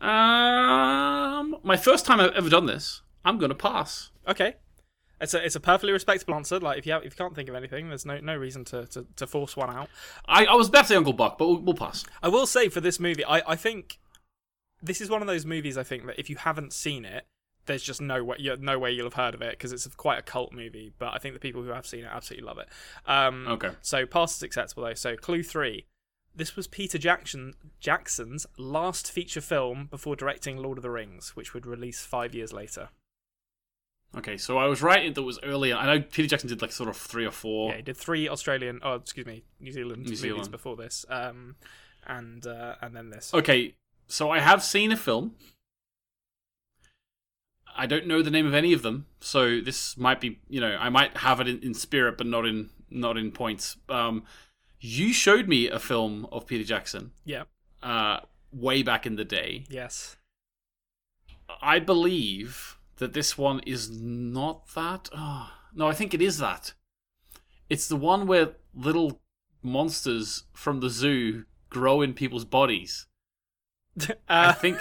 [0.01, 4.11] um, my first time I've ever done this, I'm gonna pass.
[4.27, 4.57] Okay.
[5.21, 6.59] It's a it's a perfectly respectable answer.
[6.59, 8.87] Like if you have, if you can't think of anything, there's no no reason to,
[8.87, 9.89] to, to force one out.
[10.27, 12.05] I, I was about to say Uncle Buck, but we'll, we'll pass.
[12.23, 13.99] I will say for this movie, I, I think
[14.83, 15.77] this is one of those movies.
[15.77, 17.27] I think that if you haven't seen it,
[17.67, 20.23] there's just no way no way you'll have heard of it because it's quite a
[20.23, 20.93] cult movie.
[20.99, 22.69] But I think the people who have seen it absolutely love it.
[23.07, 23.71] Um, Okay.
[23.83, 24.95] So pass is acceptable though.
[24.95, 25.87] So clue three.
[26.35, 31.53] This was Peter Jackson Jackson's last feature film before directing Lord of the Rings, which
[31.53, 32.89] would release five years later.
[34.17, 35.15] Okay, so I was right.
[35.15, 35.77] that was earlier.
[35.77, 37.71] I know Peter Jackson did like sort of three or four.
[37.71, 40.51] Yeah, he did three Australian, oh excuse me, New Zealand New movies Zealand.
[40.51, 41.55] before this, um,
[42.07, 43.33] and uh, and then this.
[43.33, 43.75] Okay,
[44.09, 45.37] so I have seen a film.
[47.77, 50.77] I don't know the name of any of them, so this might be, you know,
[50.79, 53.77] I might have it in, in spirit, but not in not in points.
[53.89, 54.25] Um,
[54.81, 57.45] you showed me a film of Peter Jackson, Yeah.
[57.83, 58.21] uh,
[58.53, 59.65] way back in the day.
[59.71, 60.17] Yes.
[61.63, 65.09] I believe that this one is not that.
[65.13, 66.75] Oh, no, I think it is that.
[67.69, 69.21] It's the one where little
[69.63, 73.07] monsters from the zoo grow in people's bodies.
[74.29, 74.79] I Uh, think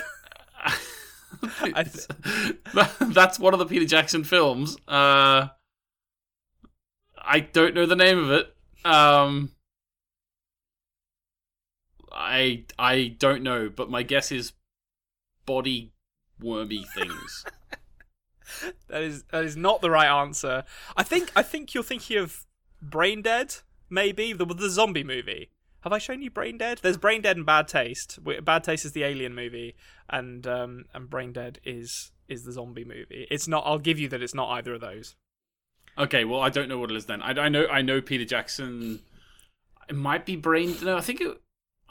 [1.74, 2.58] I th-
[3.14, 4.78] that's one of the Peter Jackson films.
[4.88, 5.48] Uh,
[7.18, 8.56] I don't know the name of it.
[8.86, 9.52] Um,
[12.12, 14.54] I I don't know, but my guess is
[15.46, 15.94] body
[16.40, 17.46] wormy things.
[18.88, 20.64] That is that is not the right answer.
[20.96, 22.46] I think I think you're thinking of
[22.82, 23.56] Brain Dead,
[23.90, 25.50] maybe the the zombie movie.
[25.82, 26.80] Have I shown you Brain Dead?
[26.82, 28.20] There's Brain Dead and Bad Taste.
[28.44, 29.76] Bad Taste is the Alien movie,
[30.10, 33.28] and um, and Brain Dead is is the zombie movie.
[33.32, 33.64] It's not.
[33.66, 34.22] I'll give you that.
[34.22, 35.16] It's not either of those.
[35.98, 37.22] okay, well I don't know what it is then.
[37.22, 39.00] I, I know I know Peter Jackson.
[39.88, 40.76] It might be Brain.
[40.84, 41.42] No, I think it.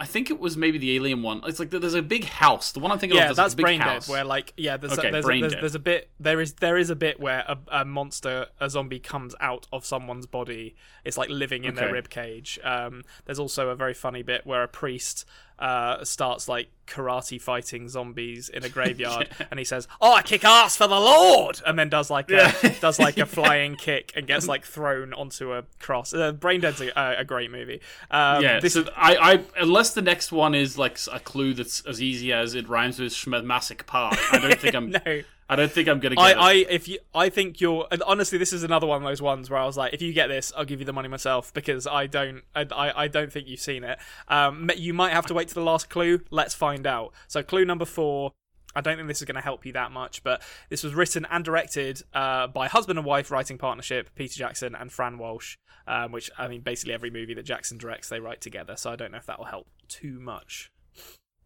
[0.00, 1.40] I think it was maybe the alien one.
[1.44, 2.70] It's like there's a big house.
[2.70, 3.30] The one I'm thinking yeah, of.
[3.30, 4.06] like that's a big Brain house.
[4.06, 6.52] Dead, where like yeah, there's Okay, a, there's, a, there's, there's a bit there is
[6.54, 10.76] there is a bit where a, a monster a zombie comes out of someone's body.
[11.04, 11.92] It's like living in their Okay.
[11.94, 12.60] rib cage.
[12.62, 15.24] Um, there's also a very funny bit where a priest
[15.58, 20.44] uh, starts like karate fighting zombies in a graveyard, and he says, "Oh, I kick
[20.44, 24.26] ass for the Lord," and then does like a, does like a flying kick and
[24.26, 26.14] gets like thrown onto a cross.
[26.14, 27.80] Uh, Brain Dead's a, a, a great movie.
[28.10, 31.84] Um, yeah, this so I, I unless the next one is like a clue that's
[31.86, 34.90] as easy as it rhymes with Schmedmassic Park, I don't think I'm.
[35.06, 35.22] no.
[35.48, 36.36] I don't think I'm gonna get I, it.
[36.36, 39.48] I if you I think you're and honestly this is another one of those ones
[39.48, 41.86] where I was like if you get this I'll give you the money myself because
[41.86, 43.98] I don't I, I, I don't think you've seen it.
[44.28, 46.20] Um you might have to wait to the last clue.
[46.30, 47.12] Let's find out.
[47.26, 48.32] So clue number four
[48.76, 51.26] I don't think this is going to help you that much but this was written
[51.30, 55.56] and directed uh, by husband and wife writing partnership Peter Jackson and Fran Walsh
[55.88, 58.76] um, which I mean basically every movie that Jackson directs they write together.
[58.76, 60.70] So I don't know if that will help too much.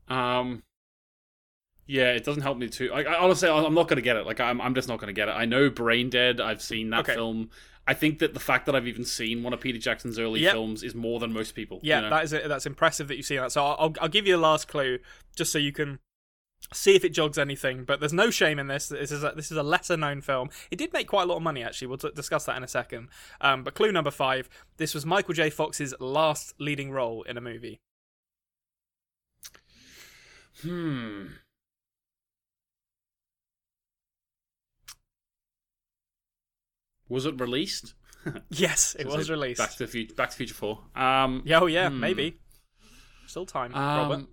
[0.09, 0.65] Um,
[1.92, 2.90] yeah, it doesn't help me too.
[2.92, 4.24] I, I honestly, I'm not gonna get it.
[4.26, 5.33] Like, I'm, I'm just not gonna get it.
[5.33, 6.40] I know Brain Dead.
[6.40, 7.14] I've seen that Okay.
[7.14, 7.50] film.
[7.87, 10.52] I think that the fact that I've even seen one of Peter Jackson's early Yep.
[10.52, 11.81] films is more than most people.
[11.83, 12.11] Yeah, you know?
[12.11, 13.52] that is that's impressive that you've seen that.
[13.52, 14.98] So I'll I'll give you the last clue
[15.37, 15.98] just so you can
[16.72, 17.85] see if it jogs anything.
[17.85, 18.87] But there's no shame in this.
[18.88, 20.48] This is a, this is a lesser known film.
[20.70, 21.88] It did make quite a lot of money actually.
[21.88, 23.09] We'll t- discuss that in a second.
[23.40, 24.48] Um, but clue number five.
[24.76, 25.50] This was Michael J.
[25.50, 27.81] Fox's last leading role in a movie.
[30.62, 31.26] Hmm.
[37.12, 37.94] Was it released?
[38.51, 39.59] Yes, it Was was released.
[39.59, 40.14] Back to the Future.
[40.14, 40.79] Back to Future Four.
[40.94, 41.42] Um.
[41.44, 41.98] Yeah, oh yeah, Hmm.
[42.01, 42.38] maybe.
[43.27, 44.14] Still time, Robert.
[44.14, 44.29] um,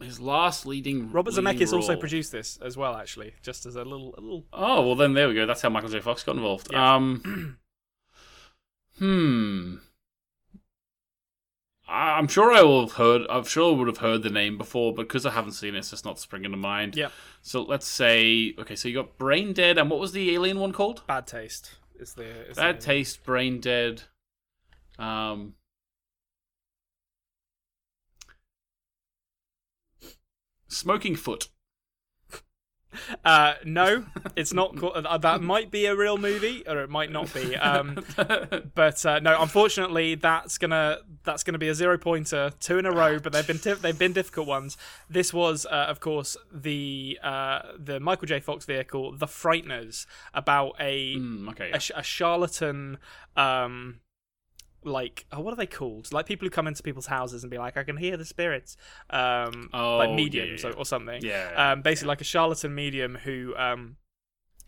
[0.00, 1.10] His last leading.
[1.10, 4.44] Robert leading Zemeckis also produced this as well, actually, just as a little, a little.
[4.52, 5.46] Oh well, then there we go.
[5.46, 5.98] That's how Michael J.
[6.00, 6.68] Fox got involved.
[6.70, 6.94] Yeah.
[6.94, 7.58] Um.
[8.98, 9.76] hmm.
[11.88, 13.22] I'm sure I will have heard.
[13.28, 15.78] I'm sure I would have heard the name before, but because I haven't seen it,
[15.78, 16.96] it's just not springing to mind.
[16.96, 17.08] Yeah.
[17.42, 20.72] So let's say, okay, so you got Brain Dead, and what was the alien one
[20.72, 21.04] called?
[21.06, 24.02] Bad taste is the is Bad the, Taste, Brain Dead.
[24.98, 25.54] Um,
[30.68, 31.48] Smoking Foot.
[33.24, 34.04] Uh, no,
[34.36, 34.76] it's not.
[34.76, 37.56] Called, uh, that might be a real movie, or it might not be.
[37.56, 38.04] Um,
[38.74, 42.90] but uh, no, unfortunately, that's gonna that's gonna be a zero pointer, two in a
[42.92, 43.18] row.
[43.18, 44.76] But they've been tif- they've been difficult ones.
[45.08, 48.40] This was, uh, of course, the uh, the Michael J.
[48.40, 51.70] Fox vehicle, The Frighteners, about a Hmm, okay.
[51.72, 52.98] a, sh- a charlatan.
[53.36, 54.00] Um,
[54.84, 56.12] like oh, what are they called?
[56.12, 58.76] Like people who come into people's houses and be like, I can hear the spirits.
[59.10, 61.72] Um, Oh, like mediums yeah, Or, or something yeah.
[61.72, 63.96] um, basically like a charlatan medium who um,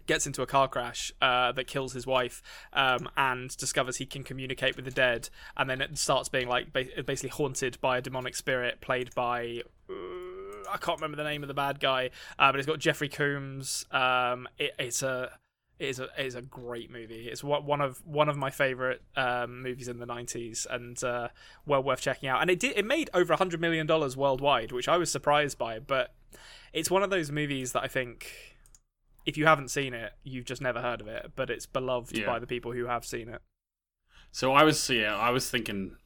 [0.07, 4.23] gets into a car crash uh, that kills his wife um, and discovers he can
[4.23, 8.01] communicate with the dead and then it starts being like ba- basically haunted by a
[8.01, 9.93] demonic spirit played by uh,
[10.73, 13.85] I can't remember the name of the bad guy uh, but it's got Jeffrey Combs
[13.91, 15.31] um, it, it's a
[15.79, 17.29] it is a it is a great movie.
[17.29, 21.29] It's one one of one of my favorite um, movies in the '90s, and uh,
[21.67, 22.41] well worth checking out.
[22.41, 25.59] And it did it made over a hundred million dollars worldwide, which I was surprised
[25.59, 25.79] by.
[25.79, 26.15] But
[26.73, 28.33] it's one of those movies that I think
[29.27, 31.33] if you haven't seen it, you've just never heard of it.
[31.37, 32.27] But it's beloved Yeah.
[32.27, 33.43] by the people who have seen it.
[34.33, 35.97] So I was, yeah, I was thinking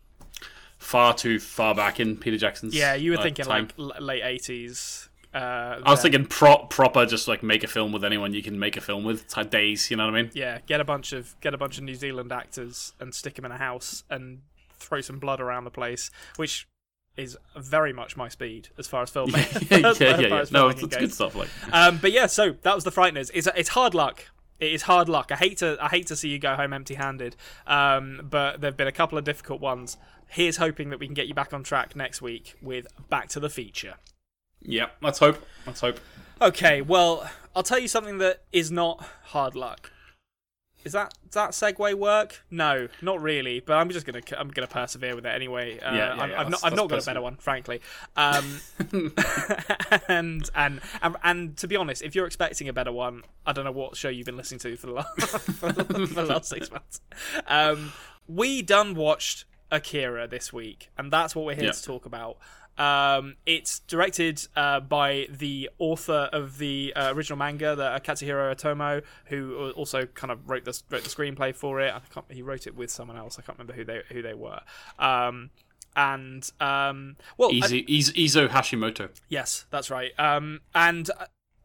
[0.79, 2.75] far too far back in Peter Jackson's.
[2.75, 3.69] Yeah, you were uh, thinking time.
[3.77, 5.09] like late '80s.
[5.33, 8.59] Uh, I was thinking pro- proper, just like make a film with anyone you can
[8.59, 9.29] make a film with.
[9.29, 10.31] Type days, you know what I mean?
[10.35, 13.45] yeah, get a bunch of get a bunch of New Zealand actors and stick them
[13.45, 14.41] in a house and
[14.75, 16.67] throw some blood around the place, which
[17.17, 19.71] is very much my speed as far as filmmaking.
[19.83, 20.45] yeah, as yeah, yeah.
[20.51, 21.35] No, it's, it's good stuff.
[21.37, 23.31] Like, Um, but yeah, so that was the Frighteners.
[23.33, 24.27] It's it's hard luck.
[24.59, 25.31] It is hard luck.
[25.33, 27.37] I hate to I hate to see you go home empty-handed.
[27.67, 29.97] Um, but there've been a couple of difficult ones.
[30.29, 33.41] Here's hoping that we can get you back on track next week with Back to
[33.41, 33.95] the Feature.
[34.63, 35.45] Yeah, let's hope.
[35.67, 36.01] Let's hope.
[36.41, 39.93] Okay, well, I'll tell you something that is not hard luck.
[40.83, 42.43] Is that does that segue work?
[42.51, 43.61] No, not really.
[43.61, 45.79] But I'm just gonna I'm gonna persevere with it anyway.
[45.79, 47.83] Uh, Yeah, yeah, I'm, I've not I've not got a better one, frankly.
[48.17, 48.61] Um,
[50.09, 53.65] and, and and and to be honest, if you're expecting a better one, I don't
[53.67, 55.19] know what show you've been listening to for the last
[55.59, 57.01] for the last six months.
[57.47, 57.93] Um,
[58.27, 61.73] we done watched Akira this week, and that's what we're here Yeah.
[61.73, 62.39] to talk about.
[62.81, 68.55] Um, it's directed uh, by the author of the uh, original manga, the uh, Katsuhiro
[68.55, 71.93] Otomo, who also kind of wrote the wrote the screenplay for it.
[71.95, 73.39] I can't, he wrote it with someone else.
[73.39, 74.61] I can't remember who they who they were.
[74.99, 75.51] Um,
[75.95, 79.11] and um, well, I- Easy, Iz- Izo Hashimoto.
[79.29, 80.13] Yes, that's right.
[80.19, 81.11] Um, and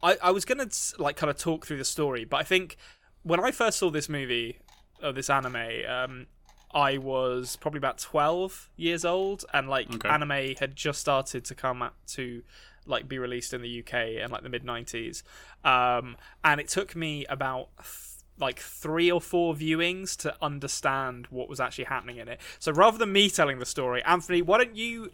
[0.04, 0.68] I, I was gonna
[1.00, 2.76] like kind of talk through the story, but I think
[3.24, 4.60] when I first saw this movie,
[5.02, 5.56] or this anime,
[5.88, 6.28] um,
[6.76, 10.10] I was probably about twelve years old, and like Okay.
[10.10, 12.44] anime had just started to come out to
[12.86, 15.24] like be released in the UK in like the mid nineties,
[15.64, 17.70] um, and it took me about.
[17.78, 22.38] th- like three or four viewings to understand what was actually happening in it.
[22.60, 25.14] So rather than me telling the story, Anthony, why don't you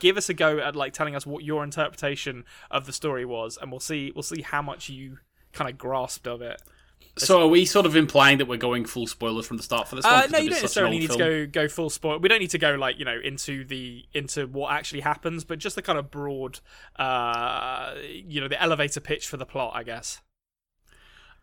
[0.00, 3.56] give us a go at like telling us what your interpretation of the story was,
[3.58, 5.16] and we'll see we'll see how much you
[5.54, 6.60] kind of grasped of it.
[7.18, 9.96] So are we sort of implying that we're going full spoilers from the start for
[9.96, 10.14] this one?
[10.14, 12.18] Uh, 'cause no, you don't necessarily need to go go full spoil.
[12.18, 15.58] We don't need to go like you know into the into what actually happens, but
[15.58, 16.60] just the kind of broad,
[16.96, 20.20] uh, you know, the elevator pitch for the plot, I guess.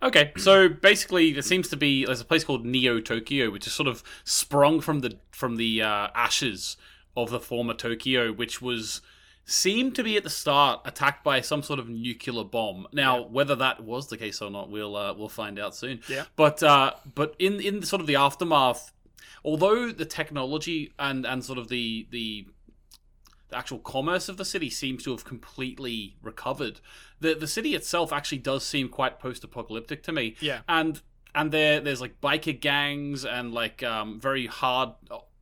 [0.02, 3.74] Okay, so basically, there seems to be there's a place called Neo Tokyo, which is
[3.74, 6.78] sort of sprung from the from the uh, ashes
[7.16, 9.02] of the former Tokyo, which was
[9.50, 12.88] seemed to be at the start attacked by some sort of nuclear bomb.
[12.94, 16.02] Now, whether that was the case or not, we'll uh, we'll find out soon.
[16.08, 16.26] Yeah.
[16.36, 18.92] But uh, but in in sort of the aftermath,
[19.44, 22.48] although the technology and and sort of the the
[23.50, 26.80] the actual commerce of the city seems to have completely recovered.
[27.20, 30.36] The the city itself actually does seem quite post apocalyptic to me.
[30.40, 30.62] Yeah.
[30.68, 31.02] And
[31.34, 34.90] and there there's like biker gangs and like um very hard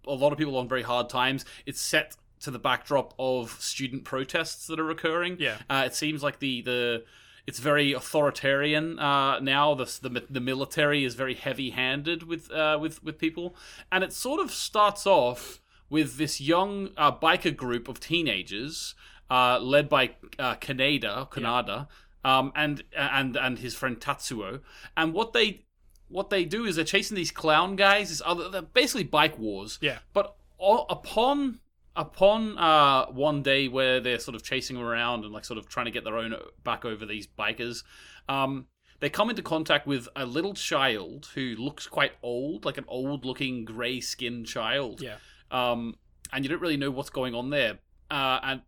[0.07, 1.43] a lot of people on very hard times.
[1.65, 5.37] It's set to the backdrop of student protests that are occurring.
[5.39, 5.57] Yeah.
[5.69, 7.03] Uh, it seems like the the
[7.45, 9.73] it's very authoritarian uh, now.
[9.73, 13.55] The, the the military is very heavy handed with uh, with with people,
[13.91, 18.93] and it sort of starts off with this young uh, biker group of teenagers
[19.29, 21.87] uh, led by uh, Kaneda Kanada
[22.23, 24.61] um, and and and his friend Tatsuo,
[24.95, 25.63] and what they
[26.09, 28.09] what they do is they're chasing these clown guys.
[28.09, 29.77] This other they're basically bike wars.
[29.81, 29.99] Yeah.
[30.13, 31.59] But o- upon
[31.97, 35.85] upon uh, one day where they're sort of chasing around and like sort of trying
[35.85, 36.33] to get their own
[36.63, 37.83] back over these bikers,
[38.29, 38.67] um,
[38.99, 43.25] they come into contact with a little child who looks quite old, like an old
[43.25, 45.01] looking grey skinned child.
[45.01, 45.15] Yeah.
[45.51, 45.95] Um,
[46.31, 47.79] and you don't really know what's going on there.
[48.09, 48.61] Uh, and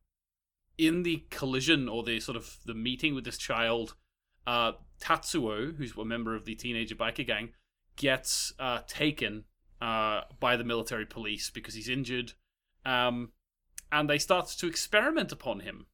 [0.78, 3.96] in the collision or the sort of the meeting with this child,
[4.48, 7.50] uh, Tatsuo, who's a member of the teenager biker gang,
[7.96, 9.44] gets uh, taken
[9.82, 12.34] uh, by the military police because he's injured,
[12.86, 13.32] um,
[13.92, 15.88] and they start to experiment upon him.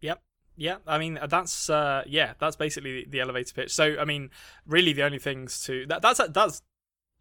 [0.00, 0.22] Yep.
[0.56, 3.74] Yeah, I mean that's uh, yeah, that's basically the elevator pitch.
[3.74, 4.30] So I mean,
[4.66, 6.62] really the only things to that, that's that's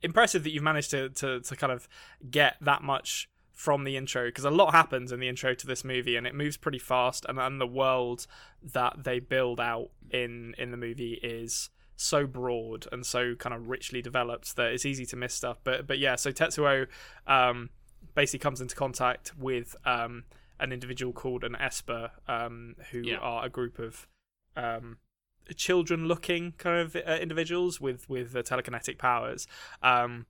[0.03, 1.88] impressive that you've managed to to to kind of
[2.29, 5.84] get that much from the intro because a lot happens in the intro to this
[5.84, 8.25] movie and it moves pretty fast and, and the world
[8.61, 13.69] that they build out in in the movie is so broad and so kind of
[13.69, 16.88] richly developed that it's easy to miss stuff but but yeah so Tetsuo
[17.27, 17.69] um
[18.16, 20.24] basically comes into contact with um
[20.59, 23.18] an individual called an Esper um who Yeah.
[23.18, 24.07] are a group of
[24.55, 24.97] um
[25.55, 29.45] children looking kind of uh, individuals with with uh, telekinetic powers
[29.82, 30.26] um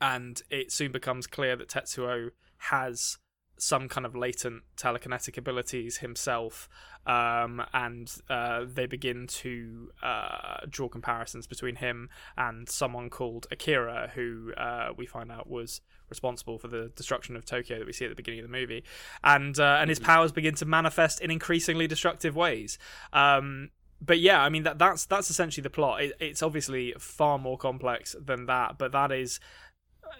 [0.00, 3.18] and it soon becomes clear that Tetsuo has
[3.58, 6.68] some kind of latent telekinetic abilities himself,
[7.06, 14.12] um, and uh, they begin to uh, draw comparisons between him and someone called Akira,
[14.14, 18.04] who uh, we find out was responsible for the destruction of Tokyo that we see
[18.04, 18.84] at the beginning of the movie,
[19.22, 22.78] and uh, and his powers begin to manifest in increasingly destructive ways.
[23.12, 26.02] Um, but yeah, I mean that that's that's essentially the plot.
[26.02, 29.40] It, it's obviously far more complex than that, but that is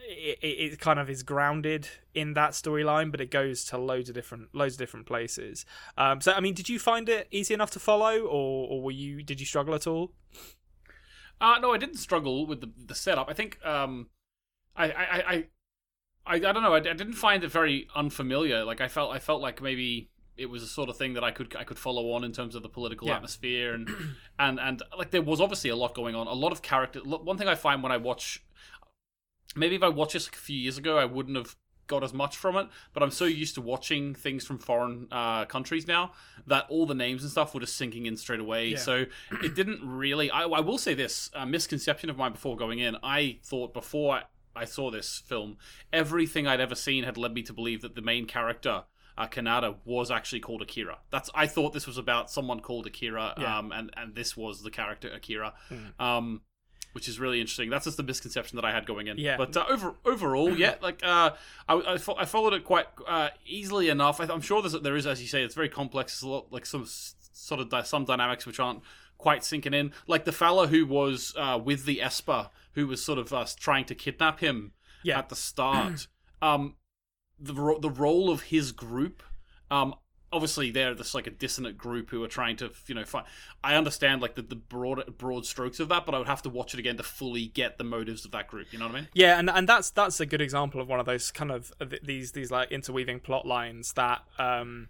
[0.08, 4.14] it, it, kind of is grounded in that storyline, but it goes to loads of
[4.14, 5.64] different loads of different places.
[5.96, 8.92] Um, so I mean, did you find it easy enough to follow, or or were
[8.92, 10.12] you did you struggle at all?
[11.40, 13.28] Uh, no, I didn't struggle with the the setup.
[13.28, 14.08] I think um,
[14.76, 15.44] I I I I,
[16.26, 16.74] I, I don't know.
[16.74, 18.64] I, I didn't find it very unfamiliar.
[18.64, 21.30] Like I felt I felt like maybe it was a sort of thing that I
[21.30, 23.16] could I could follow on in terms of the political Yeah.
[23.16, 23.88] atmosphere and
[24.38, 26.26] and and like there was obviously a lot going on.
[26.26, 27.00] A lot of character.
[27.00, 28.42] One thing I find when I watch,
[29.56, 32.12] maybe if I watched this like a few years ago, I wouldn't have got as
[32.12, 32.68] much from it.
[32.92, 36.12] But I'm so used to watching things from foreign uh, countries now
[36.46, 38.68] that all the names and stuff were just sinking in straight away.
[38.68, 38.76] Yeah.
[38.78, 39.06] So
[39.42, 40.30] it didn't really.
[40.30, 42.96] I, I will say this a misconception of mine before going in.
[43.02, 44.22] I thought before I,
[44.54, 45.56] I saw this film,
[45.92, 48.84] everything I'd ever seen had led me to believe that the main character.
[49.16, 50.98] Uh, Kanata was actually called Akira.
[51.10, 53.58] That's I thought this was about someone called Akira, Yeah.
[53.58, 56.00] um, and and this was the character Akira, Mm.
[56.00, 56.42] um,
[56.92, 57.70] which is really interesting.
[57.70, 59.18] That's just the misconception that I had going in.
[59.18, 59.36] Yeah.
[59.36, 61.30] But uh, over overall, yeah, like uh,
[61.68, 64.20] I, I, fo- I followed it quite uh, easily enough.
[64.20, 66.14] I, I'm sure there's, there is, as you say, it's very complex.
[66.14, 68.80] It's a lot like some sort of di- some dynamics which aren't
[69.18, 69.92] quite sinking in.
[70.06, 73.84] Like the fella who was uh, with the Esper, who was sort of uh, trying
[73.86, 74.72] to kidnap him
[75.02, 75.18] Yeah.
[75.18, 76.06] at the start.
[76.42, 76.76] um,
[77.38, 79.22] the ro- the role of his group.
[79.70, 79.94] Um,
[80.32, 83.26] obviously they're just like a dissonant group who are trying to you know find.
[83.62, 86.48] I understand like the, the broad broad strokes of that, but I would have to
[86.48, 88.72] watch it again to fully get the motives of that group.
[88.72, 89.08] You know what I mean?
[89.14, 91.86] Yeah, and and that's that's a good example of one of those kind of uh,
[92.02, 94.88] these these like interweaving plot lines that um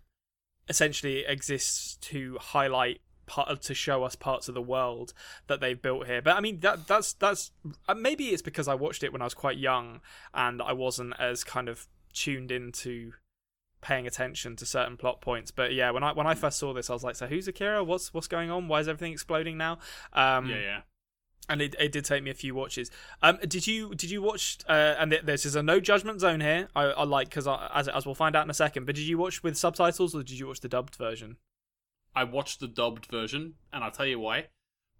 [0.68, 5.12] essentially exists to highlight part to show us parts of the world
[5.46, 6.22] that they've built here.
[6.22, 7.52] But I mean that that's that's
[7.88, 10.00] uh, maybe it's because I watched it when I was quite young
[10.34, 13.12] and I wasn't as kind of tuned into
[13.80, 15.50] paying attention to certain plot points.
[15.50, 17.84] But yeah, when I when I first saw this I was like, so who's Akira?
[17.84, 18.68] What's what's going on?
[18.68, 19.78] Why is everything exploding now?
[20.12, 20.80] Um yeah, yeah.
[21.48, 22.90] and it, it did take me a few watches.
[23.22, 24.58] Um, did you did you watch?
[24.68, 26.68] Uh, and th- this is a no judgment zone here.
[26.76, 28.84] I, I like because as as we'll find out in a second.
[28.84, 31.36] But did you watch with subtitles or did you watch the dubbed version?
[32.14, 34.48] I watched the dubbed version, and I'll tell you why.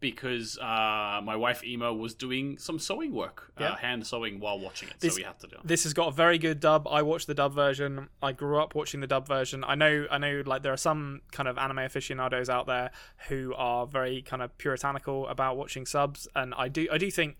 [0.00, 3.70] Because uh, my wife Emo was doing some sewing work, Yeah.
[3.70, 5.66] uh, hand sewing while watching it, This- so we had to do it.
[5.66, 6.86] This has got a very good dub.
[6.86, 8.08] I watched the dub version.
[8.22, 9.64] I grew up watching the dub version.
[9.64, 12.90] I know I know like there are some kind of anime aficionados out there
[13.28, 17.36] who are very kind of puritanical about watching subs, and I do I do think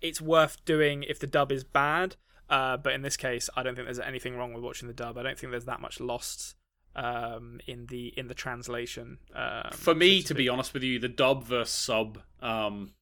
[0.00, 2.16] it's worth doing if the dub is bad.
[2.48, 5.16] Uh, but in this case, I don't think there's anything wrong with watching the dub.
[5.16, 6.54] I don't think there's that much lost
[6.96, 9.18] um, in the in the translation.
[9.34, 12.92] Um, For me, so to be honest with you, the dub versus sub um,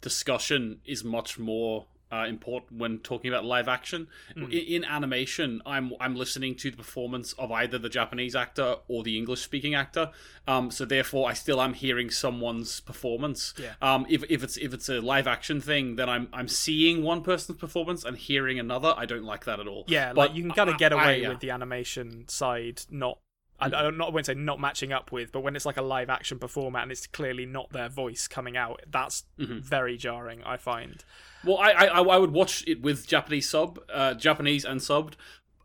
[0.00, 4.08] discussion is much more uh, important when talking about live action.
[4.36, 4.44] Mm.
[4.44, 9.02] In, in animation, I'm I'm listening to the performance of either the Japanese actor or
[9.02, 10.10] the English speaking actor.
[10.46, 13.54] Um, so therefore, I still am hearing someone's performance.
[13.60, 13.72] Yeah.
[13.82, 17.22] Um, if, if it's if it's a live action thing, then I'm I'm seeing one
[17.22, 18.94] person's performance and hearing another.
[18.96, 19.84] I don't like that at all.
[19.88, 21.28] Yeah, But like you can kind of get I- away yeah.
[21.28, 23.18] with the animation side not.
[23.60, 25.76] I, I don't not I wouldn't say not matching up with, but when it's like
[25.76, 29.60] a live action performer and it's clearly not their voice coming out, that's Mhm.
[29.62, 30.42] very jarring.
[30.44, 31.04] I find.
[31.44, 35.14] Well, I, I I would watch it with Japanese sub, uh, Japanese and subbed,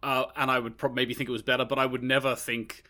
[0.02, 2.84] uh, and I would prob- maybe think it was better, but I would never think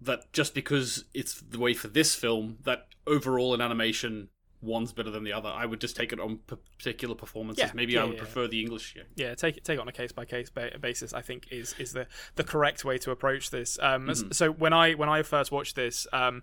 [0.00, 4.28] that just because it's the way for this film that overall in animation
[4.64, 5.48] one's better than the other.
[5.48, 6.38] I would just take it on
[6.78, 7.64] particular performances.
[7.64, 8.18] Yeah, Maybe yeah, I would yeah.
[8.20, 8.94] prefer the English.
[8.96, 9.02] Yeah.
[9.16, 10.50] yeah take it take it on a case by case
[10.80, 12.06] basis i think is is the
[12.36, 15.76] the correct way to approach this um s- so when i when i first watched
[15.76, 16.42] this um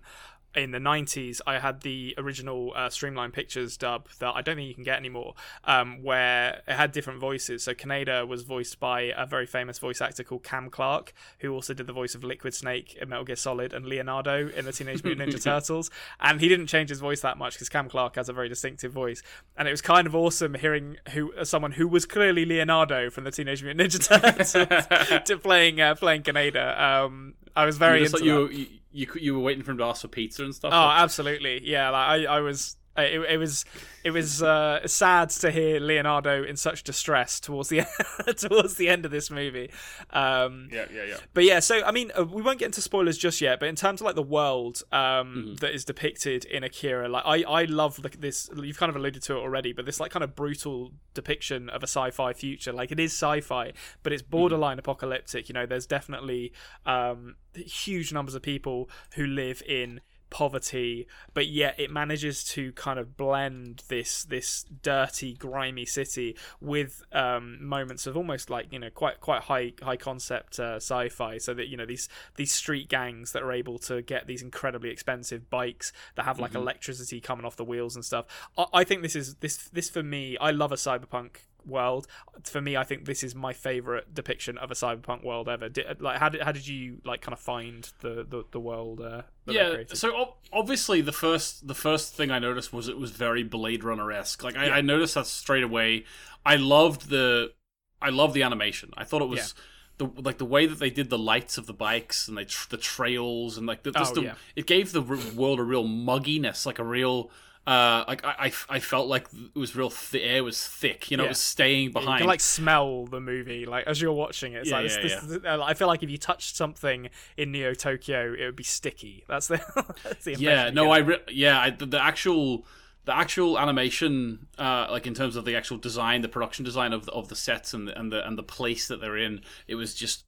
[0.54, 4.68] in the 90s i had the original uh, streamline pictures dub that i don't think
[4.68, 5.34] you can get anymore
[5.64, 7.62] um, where it had different voices.
[7.62, 11.74] So kaneda was voiced by a very famous voice actor called cam clark who also
[11.74, 15.02] did the voice of liquid snake in metal gear solid and leonardo in the teenage
[15.04, 15.90] mutant ninja turtles.
[16.20, 18.92] And he didn't change his voice that much because cam clark has a very distinctive
[18.92, 19.22] voice.
[19.56, 23.24] And it was kind of awesome hearing who uh, someone who was clearly Leonardo from
[23.24, 26.80] the Teenage Mutant Ninja Turtles to playing uh, playing Kaneda.
[26.80, 29.78] Um, I was very Just into like you, you, you, you were waiting for him
[29.78, 30.72] to ask for pizza and stuff.
[30.74, 31.90] Oh, absolutely, yeah.
[31.90, 32.76] Like I, I was.
[32.96, 33.64] Uh, It, it was
[34.04, 37.82] it was uh, sad to hear Leonardo in such distress towards the
[38.36, 39.70] towards the end of this movie.
[40.10, 41.16] Um, yeah, yeah, yeah.
[41.34, 43.60] but yeah, so I mean, uh, we won't get into spoilers just yet.
[43.60, 45.54] But in terms of like the world um, Mm-hmm.
[45.56, 48.50] that is depicted in Akira, like I, I love like this.
[48.56, 51.82] You've kind of alluded to it already, but this like kind of brutal depiction of
[51.82, 52.72] a sci-fi future.
[52.72, 53.72] Like it is sci-fi,
[54.02, 55.48] but it's borderline apocalyptic.
[55.48, 56.52] You know, there's definitely
[56.86, 60.00] um, huge numbers of people who live in
[60.32, 67.02] poverty but yet it manages to kind of blend this this dirty grimy city with
[67.12, 71.38] um moments of almost like you know quite quite high high concept uh, sci-fi.
[71.38, 74.90] So that you know these these street gangs that are able to get these incredibly
[74.90, 78.26] expensive bikes that have like electricity coming off the wheels and stuff.
[78.56, 81.36] I, I think this is this this for me i love a cyberpunk
[81.66, 82.06] world.
[82.44, 85.68] For me i think this is my favorite depiction of a cyberpunk world ever.
[85.68, 89.00] Did, like how did, how did you like kind of find the the, the world
[89.00, 93.10] uh, yeah so ob- obviously the first the first thing i noticed was it was
[93.10, 94.42] very blade runner-esque.
[94.42, 96.04] Like I, I noticed that straight away.
[96.44, 97.52] I loved the
[98.00, 98.90] i loved the animation.
[98.96, 99.54] I thought it was
[99.98, 102.68] the like the way that they did the lights of the bikes and they tr-
[102.70, 104.34] the trails and like the, just Oh, the, yeah.
[104.56, 107.30] it gave the r- world a real mugginess like a real
[107.64, 111.10] uh like I, I, I felt like it was real th- the air was thick
[111.12, 111.28] you know Yeah.
[111.28, 114.62] it was staying You behind can like smell the movie, like as you're watching it.
[114.62, 117.72] It's Yeah, like, yeah, this, this, I feel like if you touched something in Neo
[117.74, 119.24] Tokyo, it would be sticky.
[119.28, 119.60] That's the,
[120.02, 122.66] that's the yeah no i re- yeah I, the, the actual
[123.04, 127.06] the actual animation uh like in terms of the actual design the production design of
[127.06, 129.76] the, of the sets and the, and the and the place that they're in it
[129.76, 130.24] was just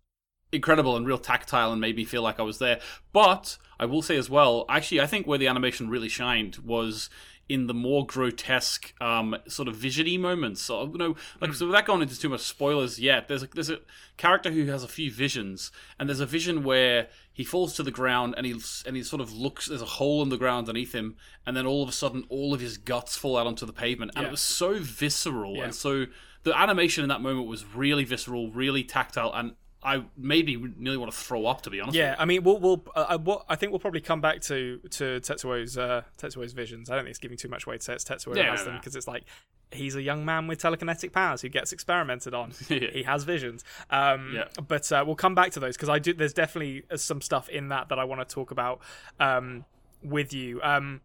[0.54, 2.80] incredible and real tactile and made me feel like I was there
[3.12, 7.10] but I will say as well actually I think where the animation really shined was
[7.48, 10.62] in the more grotesque um, sort of visiony moments.
[10.62, 13.68] So you know, like so without going into too much spoilers yet, there's a, there's
[13.70, 13.80] a
[14.16, 17.90] character who has a few visions, and there's a vision where he falls to the
[17.90, 18.54] ground and he
[18.86, 19.66] and he sort of looks.
[19.66, 22.54] There's a hole in the ground underneath him, and then all of a sudden, all
[22.54, 24.28] of his guts fall out onto the pavement, and Yeah.
[24.28, 25.64] it was so visceral Yeah.
[25.64, 26.06] and so.
[26.44, 29.54] The animation in that moment was really visceral, really tactile, and
[29.84, 31.62] I made me nearly want to throw up.
[31.62, 34.00] To be honest, Yeah, I mean, we'll, we'll uh, uh, what I think we'll probably
[34.00, 36.90] come back to to Tetsuo's uh, Tetsuo's visions.
[36.90, 37.92] I don't think it's giving too much weight to.
[37.92, 38.80] It's Tetsuo Yeah, has no, them no.
[38.80, 39.24] because it's like
[39.72, 42.52] he's a young man with telekinetic powers who gets experimented on.
[42.68, 42.90] Yeah.
[42.92, 43.64] He has visions.
[43.90, 44.44] Um, Yeah.
[44.66, 46.14] But uh, we'll come back to those because I do.
[46.14, 48.80] There's definitely uh, some stuff in that that I want to talk about
[49.20, 49.64] um,
[50.02, 50.60] with you.
[50.62, 51.00] Um,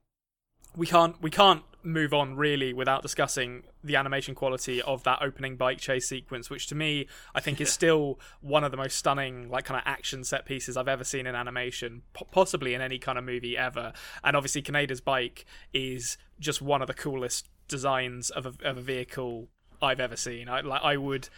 [0.76, 5.56] we can't we can't move on really without discussing the animation quality of that opening
[5.56, 9.50] bike chase sequence which to me i think is still one of the most stunning
[9.50, 13.00] like kind of action set pieces i've ever seen in animation po- possibly in any
[13.00, 18.30] kind of movie ever and obviously kaneda's bike is just one of the coolest designs
[18.30, 19.48] of a, of a vehicle
[19.82, 21.30] i've ever seen i like i would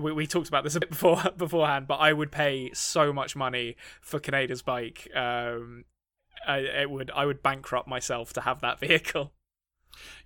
[0.00, 3.34] we, we talked about this a bit before beforehand, but I would pay so much
[3.34, 5.08] money for Kaneda's bike.
[5.14, 5.84] Um,
[6.46, 9.32] I, it would I would bankrupt myself to have that vehicle.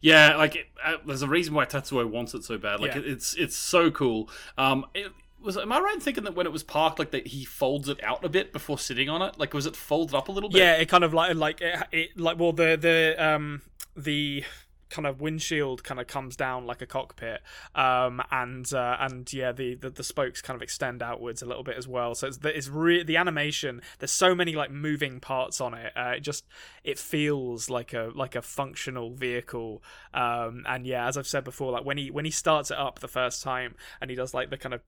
[0.00, 2.80] Yeah, like it, uh, there's a reason why Tetsuo wants it so bad.
[2.80, 3.00] Like Yeah.
[3.00, 4.28] it, it's it's so cool.
[4.58, 7.26] Um, it, was am I right in thinking that when it was parked, like that
[7.28, 9.38] he folds it out a bit before sitting on it?
[9.38, 10.58] Like was it folded up a little bit?
[10.58, 13.62] Yeah, it kind of like like it, it like well the the um
[13.96, 14.44] the
[14.90, 17.40] kind of windshield kind of comes down like a cockpit
[17.74, 21.64] um and uh, and yeah the, the the spokes kind of extend outwards a little
[21.64, 22.14] bit as well.
[22.14, 26.14] So it's it's re- the animation there's so many like moving parts on it uh,
[26.16, 26.44] it just
[26.82, 29.82] it feels like a like a functional vehicle.
[30.12, 33.00] Um and yeah as i've said before like when he when he starts it up
[33.00, 34.80] the first time and he does like the kind of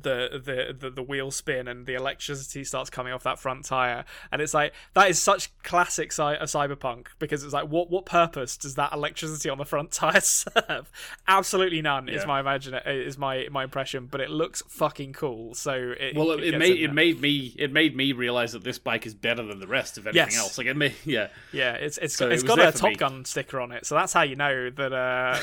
[0.00, 4.04] the, the the the wheel spin and the electricity starts coming off that front tire
[4.30, 8.06] and it's like that is such classic cy- uh, cyberpunk because it's like what what
[8.06, 10.90] purpose does that electricity on the front tire serve
[11.28, 15.94] absolutely none is my imagine is my my impression but it looks fucking cool so
[15.98, 19.06] it, Well, it, it made it made me it made me realize that this bike
[19.06, 20.38] is better than the rest of anything Yes.
[20.38, 20.58] else.
[20.58, 21.28] Like it made yeah.
[21.52, 22.94] Yeah, it's it's So it's got a Top me.
[22.96, 24.92] Gun sticker on it, so that's how you know that.
[24.92, 25.38] Uh,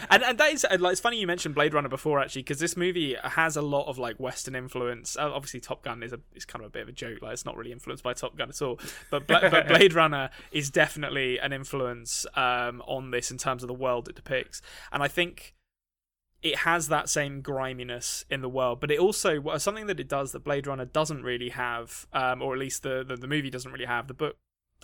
[0.10, 2.58] and and that is uh, like it's funny you mentioned Blade Runner before actually, because
[2.58, 5.16] this movie has a lot of like Western influence.
[5.16, 7.22] Uh, obviously, Top Gun is a is kind of a bit of a joke.
[7.22, 8.78] Like it's not really influenced by Top Gun at all.
[9.10, 13.68] But Bla- but Blade Runner is definitely an influence um, on this in terms of
[13.68, 14.62] the world it depicts.
[14.92, 15.54] And I think
[16.42, 20.32] it has that same griminess in the world, but it also something that it does
[20.32, 23.72] that Blade Runner doesn't really have, um, or at least the, the, the movie doesn't
[23.72, 24.06] really have.
[24.06, 24.36] The book,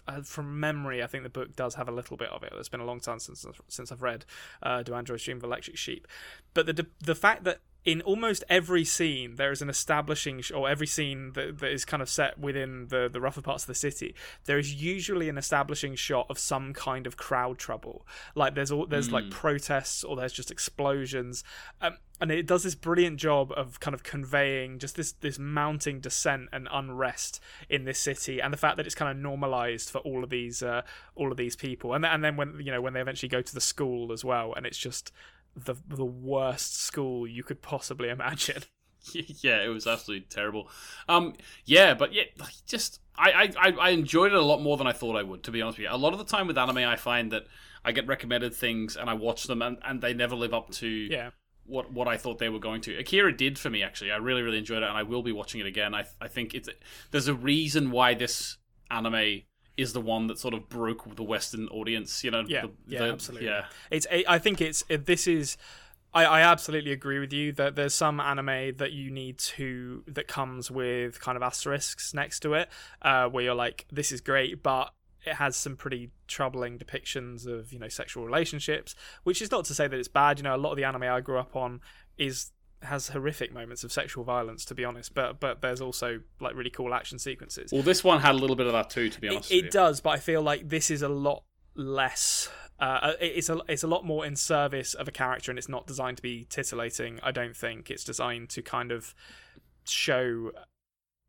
[0.09, 2.53] uh, from memory, I think the book does have a little bit of it.
[2.57, 4.24] It's been a long time since since I've read
[4.62, 6.09] uh, "Do Androids Dream of Electric Sheep,"
[6.55, 10.68] but the the fact that in almost every scene there is an establishing sh- or
[10.68, 13.74] every scene that, that is kind of set within the the rougher parts of the
[13.74, 14.14] city
[14.45, 18.07] there is usually an establishing shot of some kind of crowd trouble.
[18.35, 19.12] Like there's all there's mm.
[19.12, 21.45] like protests or there's just explosions.
[21.80, 26.01] Um, and it does this brilliant job of kind of conveying just this this mounting
[26.01, 29.99] dissent and unrest in this city and the fact that it's kind of normalized for
[29.99, 30.83] all of these uh,
[31.14, 31.95] all of these people.
[31.95, 34.53] And and then when you know when they eventually go to the school as well
[34.55, 35.12] and it's just
[35.57, 38.62] the the worst school you could possibly imagine.
[39.12, 40.68] yeah, it was absolutely terrible.
[41.09, 41.34] Um,
[41.64, 42.24] yeah, but yeah,
[42.66, 45.42] just I, I I enjoyed it a lot more than I thought I would.
[45.44, 47.46] To be honest with you, a lot of the time with anime, I find that
[47.84, 50.86] I get recommended things and I watch them and, and they never live up to
[50.86, 51.30] yeah
[51.64, 52.96] what what I thought they were going to.
[52.96, 54.12] Akira did for me actually.
[54.12, 55.94] I really really enjoyed it and I will be watching it again.
[55.94, 56.68] I I think it's
[57.11, 58.59] there's a reason why this
[58.90, 59.42] anime
[59.76, 62.22] is the one that sort of broke the Western audience.
[62.24, 63.48] You know, yeah, the, yeah, the, absolutely.
[63.48, 64.06] Yeah, it's.
[64.10, 64.84] I think it's.
[64.88, 65.56] This is.
[66.14, 70.28] I, I absolutely agree with you that there's some anime that you need to that
[70.28, 72.68] comes with kind of asterisks next to it,
[73.00, 74.92] uh, where you're like, this is great, but
[75.24, 79.74] it has some pretty troubling depictions of you know sexual relationships, which is not to
[79.74, 80.38] say that it's bad.
[80.38, 81.80] You know, a lot of the anime I grew up on
[82.18, 82.52] is
[82.85, 85.14] has horrific moments of sexual violence, to be honest.
[85.14, 87.72] But but there's also like really cool action sequences.
[87.72, 89.51] Well, this one had a little bit of that too, to be honest.
[89.51, 92.49] It, it does, but I feel like this is a lot less.
[92.78, 95.87] Uh, it's a it's a lot more in service of a character, and it's not
[95.87, 97.20] designed to be titillating.
[97.22, 99.14] I don't think it's designed to kind of
[99.85, 100.53] show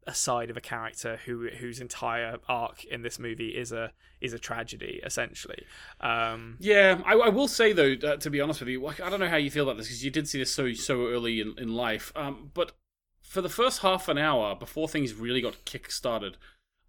[0.05, 3.91] a side of a character who whose entire arc in this movie is a
[4.21, 5.65] is a tragedy essentially.
[6.01, 9.19] Um, yeah, I, I, will say though, uh, to be honest with you, I don't
[9.19, 11.55] know how you feel about this because you did see this so so early in
[11.57, 12.11] in life.
[12.15, 12.73] Um, but
[13.21, 16.37] for the first half an hour before things really got kick started,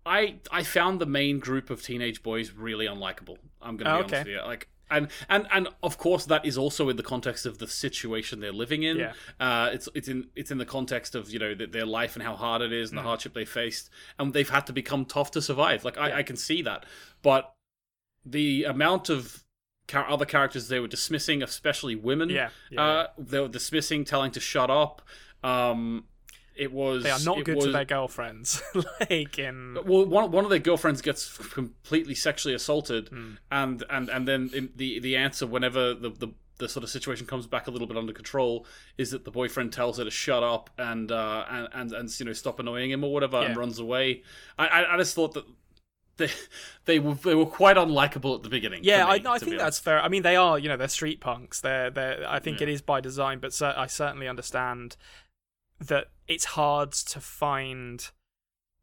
[0.06, 3.38] I I found the main group of teenage boys really unlikable.
[3.62, 4.16] I'm gonna be oh, okay.
[4.16, 4.42] honest with you.
[4.42, 8.40] Like and and and of course that is also in the context of the situation
[8.40, 8.98] they're living in.
[8.98, 9.12] Yeah.
[9.40, 12.36] Uh, it's it's in it's in the context of you know their life and how
[12.36, 13.02] hard it is and mm.
[13.02, 15.84] the hardship they faced, and they've had to become tough to survive.
[15.84, 16.16] Like I, yeah.
[16.16, 16.84] I can see that,
[17.22, 17.54] but
[18.24, 19.44] the amount of
[19.92, 22.82] other characters they were dismissing, especially women, yeah, yeah.
[22.82, 25.02] Uh, they were dismissing, telling to shut up.
[25.42, 26.04] Um,
[26.56, 28.62] it was they are not good was, to their girlfriends.
[29.00, 33.36] like in well, one one of their girlfriends gets completely sexually assaulted, mm.
[33.50, 36.28] and and and then the the answer whenever the the
[36.58, 38.64] the sort of situation comes back a little bit under control
[38.96, 42.26] is that the boyfriend tells her to shut up and uh, and, and and you
[42.26, 43.48] know stop annoying him or whatever yeah.
[43.48, 44.22] and runs away.
[44.58, 45.44] I I just thought that
[46.16, 46.30] they
[46.84, 48.80] they were they were quite unlikable at the beginning.
[48.84, 50.00] Yeah, me, I, I think that's fair.
[50.00, 51.60] I mean, they are you know they're street punks.
[51.60, 52.64] They're they I think yeah.
[52.64, 54.96] it is by design, but I certainly understand
[55.80, 58.10] that it's hard to find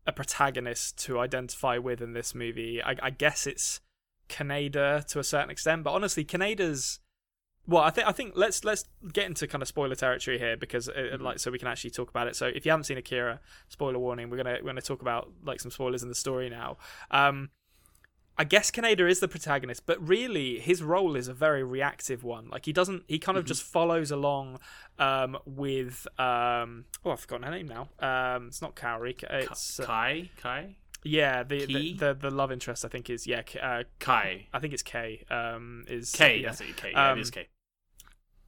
[0.06, 2.82] a protagonist to identify with in this movie.
[2.82, 3.82] I, I guess it's
[4.30, 7.00] Kaneda to a certain extent, but honestly, Kaneda's
[7.68, 10.88] well, I think I think let's let's get into kind of spoiler territory here because
[10.88, 11.24] it, uh, mm-hmm.
[11.24, 12.36] like so we can actually talk about it.
[12.36, 13.40] So if you haven't seen Akira,
[13.70, 16.78] spoiler warning, we're gonna we're gonna talk about like some spoilers in the story now.
[17.12, 17.50] Um,
[18.42, 22.50] I guess Kaneda is the protagonist, but really his role is a very reactive one.
[22.50, 23.50] Like he doesn't, he kind of mm-hmm.
[23.50, 24.58] just follows along
[24.98, 26.08] um, with.
[26.18, 27.90] Um, oh, I've forgotten her name now.
[28.00, 29.24] Um, it's not Kaori.
[29.30, 30.32] It's uh, Kai.
[30.38, 30.76] Kai.
[31.04, 34.48] Yeah, the, the, the the love interest I think is yeah uh, Kai.
[34.52, 35.24] I think it's Kei.
[35.30, 36.38] Um, is Kei?
[36.38, 36.48] Yeah.
[36.48, 36.76] That's it.
[36.78, 36.94] Kei.
[36.94, 37.48] Yeah, it is um, Kei.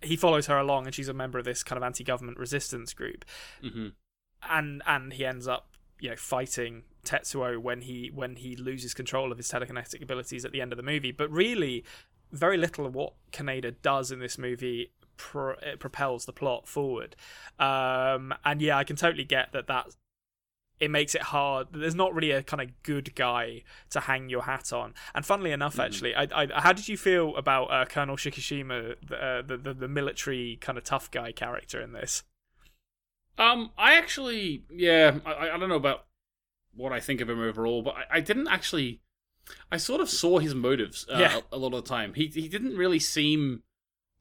[0.02, 3.26] He follows her along, and she's a member of this kind of anti-government resistance group,
[3.64, 3.89] mm-hmm.
[4.50, 5.68] and and he ends up
[6.00, 10.51] you know fighting Tetsuo when he when he loses control of his telekinetic abilities at
[10.51, 11.12] the end of the movie.
[11.12, 11.84] But really,
[12.32, 17.16] very little of what Kaneda does in this movie pro- propels the plot forward.
[17.60, 19.95] Um, and yeah, I can totally get that that
[20.80, 21.68] it makes it hard.
[21.72, 24.93] There's not really a kind of good guy to hang your hat on.
[25.16, 25.86] And funnily enough, mm.
[25.86, 29.74] actually, I, I, how did you feel about uh, Colonel Shikishima, the, uh, the, the
[29.74, 32.24] the military kind of tough guy character in this?
[33.38, 36.06] Um, I actually, yeah, I, I don't know about
[36.76, 39.01] what I think of him overall, but I, I didn't actually.
[39.69, 41.39] I sort of saw his motives uh, yeah.
[41.51, 42.13] a, a, lot of the time.
[42.13, 43.63] He he didn't really seem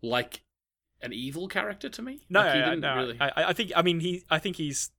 [0.02, 0.42] like
[1.00, 2.26] an evil character to me.
[2.28, 3.16] No, like, he didn't no, really.
[3.20, 4.90] I, I think I mean he I think he's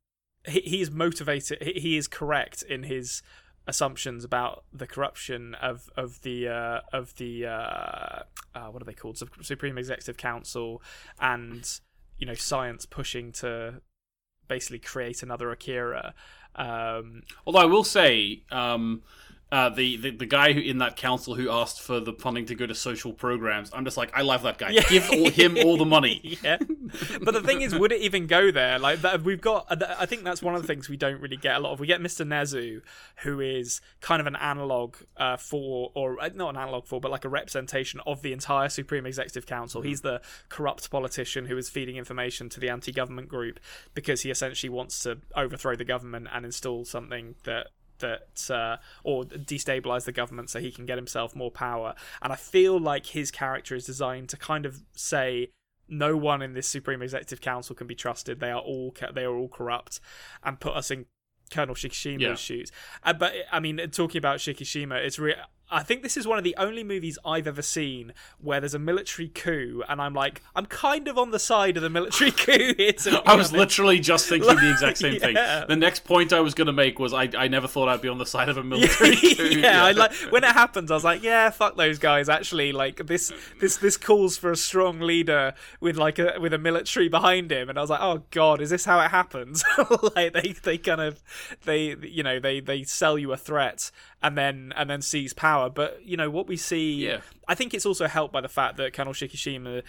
[0.47, 1.61] he, he is motivated.
[1.61, 3.21] He, he is correct in his
[3.65, 8.23] assumptions about the corruption of of the uh, of the uh,
[8.55, 10.81] uh, what are they called Supreme Executive Council
[11.19, 11.79] and
[12.17, 13.81] you know science pushing to
[14.47, 16.13] basically create another Akira.
[16.55, 19.01] Um, Although I will say, um,
[19.53, 22.55] uh, the, the the guy who in that council who asked for the funding to
[22.55, 24.71] go to social programs, I'm just like, I love that guy.
[24.71, 24.81] Yeah.
[24.89, 26.39] Give all, him all the money.
[26.43, 26.57] yeah,
[27.21, 28.79] but the thing is, would it even go there?
[28.79, 29.67] Like that, we've got.
[29.99, 31.79] I think that's one of the things we don't really get a lot of.
[31.79, 32.25] We get Mr.
[32.25, 32.81] Nezu,
[33.17, 37.11] who is kind of an analog uh, for, or uh, not an analog for, but
[37.11, 39.83] like a representation of the entire Supreme Executive Council.
[39.83, 43.59] He's the corrupt politician who is feeding information to the anti-government group
[43.93, 47.67] because he essentially wants to overthrow the government and install something that
[48.03, 51.95] that uh, or destabilize the government so he can get himself more power.
[52.21, 55.49] And I feel like his character is designed to kind of say
[55.89, 58.39] no one in this supreme executive council can be trusted.
[58.39, 59.99] They are all they are all corrupt,
[60.43, 61.05] and put us in
[61.51, 62.35] Colonel Shikishima's Yeah.
[62.35, 62.71] shoes.
[63.03, 65.35] Uh, but I mean, talking about Shikishima, it's re-
[65.73, 68.79] I think this is one of the only movies I've ever seen where there's a
[68.79, 72.73] military coup, and I'm like, I'm kind of on the side of the military coup
[72.77, 72.93] here.
[73.25, 73.53] I was honest.
[73.53, 75.59] literally just thinking the exact same Yeah.
[75.59, 75.67] thing.
[75.67, 78.07] The next point I was going to make was I, I never thought I'd be
[78.09, 79.43] on the side of a military coup.
[79.59, 80.91] yeah, I like when it happens.
[80.91, 82.29] I was like, yeah, fuck those guys.
[82.29, 86.57] Actually, like this, this, this calls for a strong leader with like a with a
[86.57, 87.69] military behind him.
[87.69, 89.63] And I was like, oh god, is this how it happens?
[90.15, 91.23] like they, they kind of,
[91.65, 93.89] they, you know, they they sell you a threat
[94.23, 95.69] and then and then seize power.
[95.69, 96.93] But you know what we see.
[97.05, 97.19] Yeah.
[97.47, 99.83] I think it's also helped by the fact that Colonel Shikishima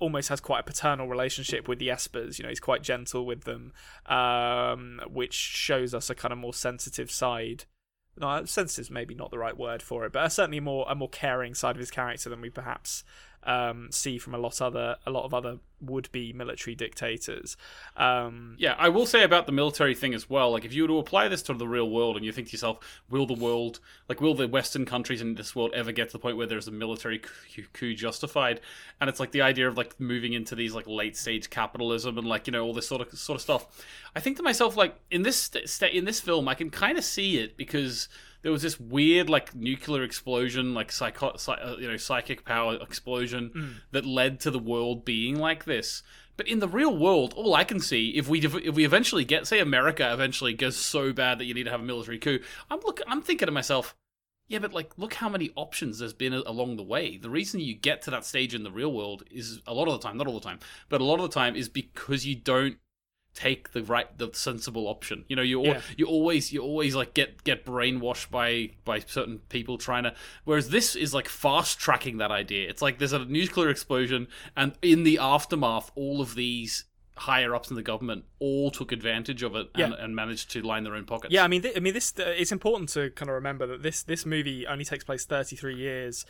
[0.00, 2.38] almost has quite a paternal relationship with the Espers.
[2.38, 3.72] You know, he's quite gentle with them,
[4.06, 7.66] um, which shows us a kind of more sensitive side.
[8.18, 11.08] No, sensitive is maybe not the right word for it, but certainly more a more
[11.08, 13.04] caring side of his character than we perhaps
[13.44, 17.56] um, see from a lot other a lot of other would be military dictators.
[17.96, 20.50] Um, Yeah, I will say about the military thing as well.
[20.50, 22.52] Like, if you were to apply this to the real world, and you think to
[22.52, 22.78] yourself,
[23.10, 26.18] will the world, like, will the Western countries in this world ever get to the
[26.18, 27.20] point where there's a military
[27.72, 28.60] coup, justified?
[29.00, 32.26] And it's like the idea of like moving into these like late stage capitalism and
[32.26, 33.84] like you know all this sort of sort of stuff.
[34.16, 37.04] I think to myself, like in this st- in this film, I can kind of
[37.04, 38.08] see it because
[38.44, 42.76] there was this weird like nuclear explosion, like psycho- psy- uh, you know psychic power
[42.80, 46.02] explosion that led to the world being like this.
[46.36, 49.46] But in the real world, all I can see if we if we eventually get
[49.46, 52.38] say America eventually goes so bad that you need to have a military coup,
[52.70, 53.96] I'm look I'm thinking to myself,
[54.46, 57.16] yeah, but like look how many options there's been along the way.
[57.16, 59.94] The reason you get to that stage in the real world is a lot of
[59.94, 60.58] the time, not all the time,
[60.90, 62.76] but a lot of the time is because you don't
[63.34, 65.80] take the right the sensible option you know you Yeah.
[65.96, 70.14] you always you always like get get brainwashed by by certain people trying to
[70.44, 74.74] whereas this is like fast tracking that idea it's like there's a nuclear explosion and
[74.82, 76.84] in the aftermath all of these
[77.16, 80.04] higher ups in the government all took advantage of it and, Yeah.
[80.04, 82.12] and managed to line their own pockets Yeah, I mean, th- I mean, this.
[82.18, 85.76] Uh, it's important to kind of remember that this this movie only takes place 33
[85.76, 86.26] years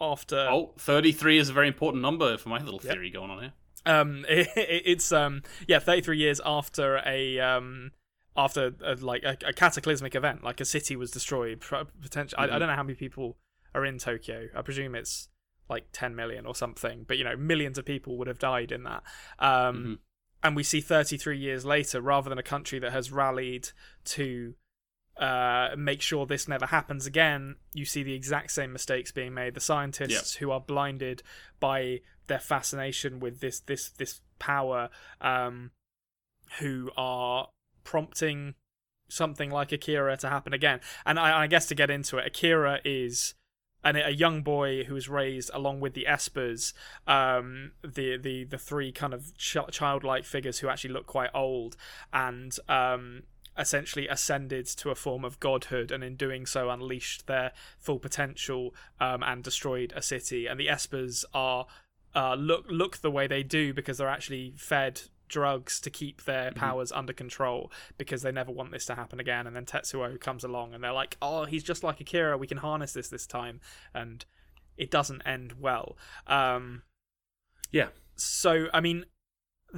[0.00, 0.46] after.
[0.50, 2.92] oh 33 is a very important number for my little Yep.
[2.92, 3.52] theory going on here
[3.86, 7.92] Um, it, it's um, yeah, 33 years after a um,
[8.36, 11.60] after a, like a, a cataclysmic event, like a city was destroyed.
[12.02, 12.38] Potential.
[12.38, 13.36] I, I don't know how many people
[13.74, 14.48] are in Tokyo.
[14.54, 15.28] I presume it's
[15.68, 17.04] like 10 million or something.
[17.06, 19.02] But you know, millions of people would have died in that.
[19.38, 19.98] Um, Mhm.
[20.42, 23.68] and we see 33 years later, rather than a country that has rallied
[24.06, 24.54] to
[25.16, 29.52] uh, make sure this never happens again, you see the exact same mistakes being made.
[29.54, 31.22] The scientists who are blinded
[31.58, 32.00] by
[32.30, 34.88] their fascination with this this this power,
[35.20, 35.72] um,
[36.60, 37.48] who are
[37.84, 38.54] prompting
[39.08, 40.80] something like Akira to happen again.
[41.04, 43.34] And I, I guess to get into it, Akira is
[43.82, 46.72] and a young boy who was raised along with the Espers,
[47.06, 51.76] um, the the the three kind of ch- childlike figures who actually look quite old,
[52.12, 53.22] and um,
[53.58, 58.74] essentially ascended to a form of godhood, and in doing so unleashed their full potential
[59.00, 60.46] um, and destroyed a city.
[60.46, 61.66] And the Espers are
[62.14, 66.50] uh, look look the way they do because they're actually fed drugs to keep their
[66.52, 69.46] powers under control because they never want this to happen again.
[69.46, 72.36] And then Tetsuo comes along and they're like oh he's just like Akira.
[72.36, 73.60] We can harness this this time.
[73.94, 74.24] And
[74.76, 75.96] it doesn't end well.
[76.26, 76.82] Um
[77.70, 77.88] yeah.
[78.16, 79.06] so I mean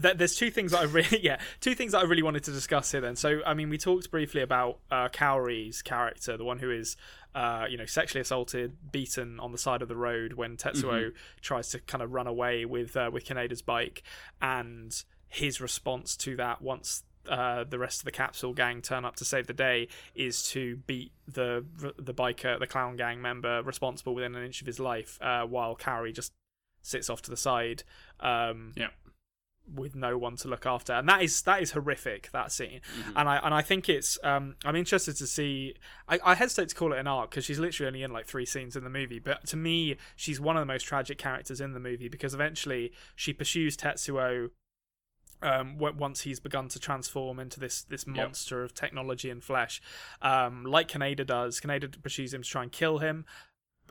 [0.00, 2.52] th- there's two things that I really yeah two things that I really wanted to
[2.52, 6.58] discuss here then so I mean we talked briefly about uh Kaori's character the one
[6.58, 6.96] who is
[7.34, 11.70] uh, you know, sexually assaulted, beaten on the side of the road when Tetsuo tries
[11.70, 14.02] to kind of run away with uh, with Kaneda's bike,
[14.42, 19.16] and his response to that once uh, the rest of the capsule gang turn up
[19.16, 21.64] to save the day is to beat the
[21.96, 25.74] the biker, the clown gang member responsible within an inch of his life, uh, while
[25.74, 26.32] Kaori just
[26.82, 27.82] sits off to the side.
[28.20, 28.88] Um, Yeah.
[29.72, 32.30] With no one to look after, and that is that is horrific.
[32.32, 33.16] That scene, Mm-hmm.
[33.16, 34.18] and I and I think it's.
[34.24, 35.74] Um, I'm interested to see.
[36.08, 38.44] I, I hesitate to call it an arc because she's literally only in like three
[38.46, 41.72] scenes in the movie, but to me, she's one of the most tragic characters in
[41.72, 44.50] the movie because eventually she pursues Tetsuo
[45.42, 49.80] um, once he's begun to transform into this this monster of technology and flesh,
[50.20, 51.60] um, like Kaneda does.
[51.60, 53.24] Kaneda pursues him to try and kill him.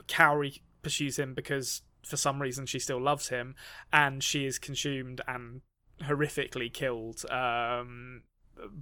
[0.07, 3.55] Kaori pursues him because for some reason she still loves him,
[3.91, 5.61] and she is consumed and
[6.03, 8.23] horrifically killed um,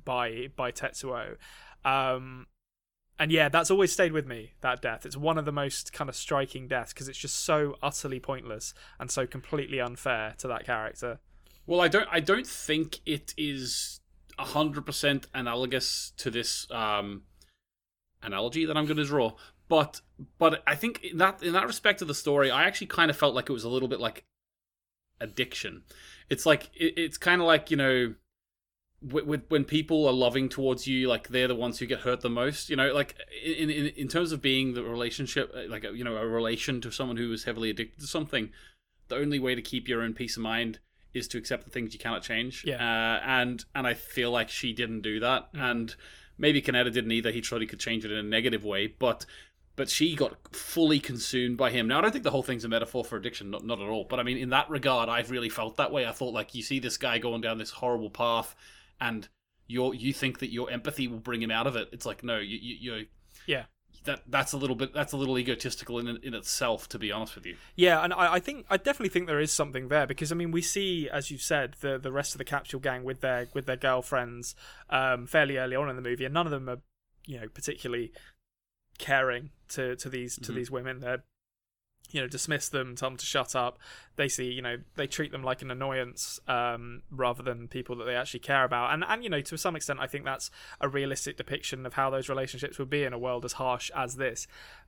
[0.05, 1.37] by by Tetsuo.
[1.85, 2.47] Um,
[3.17, 4.53] and yeah, that's always stayed with me.
[4.61, 5.05] That death.
[5.05, 8.73] It's one of the most kind of striking deaths because it's just so utterly pointless
[8.99, 11.19] and so completely unfair to that character.
[11.65, 12.07] Well, I don't.
[12.11, 13.99] I don't think it is
[14.37, 17.23] hundred percent analogous to this um,
[18.23, 19.33] analogy that I'm going to draw.
[19.69, 20.01] But
[20.37, 23.15] but I think in that in that respect of the story, I actually kind of
[23.15, 24.25] felt like it was a little bit like
[25.21, 25.83] addiction.
[26.29, 28.15] It's like it, it's kind of like you know.
[29.01, 32.19] With, with, when people are loving towards you, like they're the ones who get hurt
[32.19, 32.69] the most.
[32.69, 36.27] You know, like in in in terms of being the relationship, like you know, a
[36.27, 38.49] relation to someone who is heavily addicted to something.
[39.07, 40.79] The only way to keep your own peace of mind
[41.13, 42.65] is to accept the things you cannot change.
[42.65, 42.75] Yeah.
[42.75, 45.71] Uh, and and I feel like she didn't do that, Mm.
[45.71, 45.95] and
[46.37, 47.31] maybe Kaneda didn't either.
[47.31, 49.25] He tried he could change it in a negative way, but
[49.79, 51.87] but she got fully consumed by him.
[51.87, 54.03] Now I don't think the whole thing's a metaphor for addiction, not not at all.
[54.03, 56.05] But I mean, in that regard, I've really felt that way.
[56.05, 58.57] I thought like you see this guy going down this horrible path,
[58.99, 59.25] and
[59.67, 61.87] you you think that your empathy will bring him out of it.
[61.93, 62.93] It's like no, you you.
[62.93, 63.05] you
[63.47, 63.63] Yeah.
[64.03, 67.35] That that's a little bit that's a little egotistical in in itself, to be honest
[67.35, 67.55] with you.
[67.77, 70.51] Yeah, and I, I think I definitely think there is something there because I mean
[70.51, 73.65] we see, as you said, the the rest of the capsule gang with their with
[73.65, 74.55] their girlfriends
[74.89, 76.81] um, fairly early on in the movie, and none of them are
[77.25, 78.11] you know particularly
[78.99, 80.55] caring to to these to Mhm.
[80.55, 80.99] these women.
[80.99, 81.23] They're
[82.11, 83.77] you know dismiss them, tell them to shut up.
[84.15, 88.05] They see you know they treat them like an annoyance um, rather than people that
[88.05, 88.93] they actually care about.
[88.93, 90.49] And and you know to some extent I think that's
[90.81, 94.15] a realistic depiction of how those relationships would be in a world as harsh as
[94.15, 94.47] this.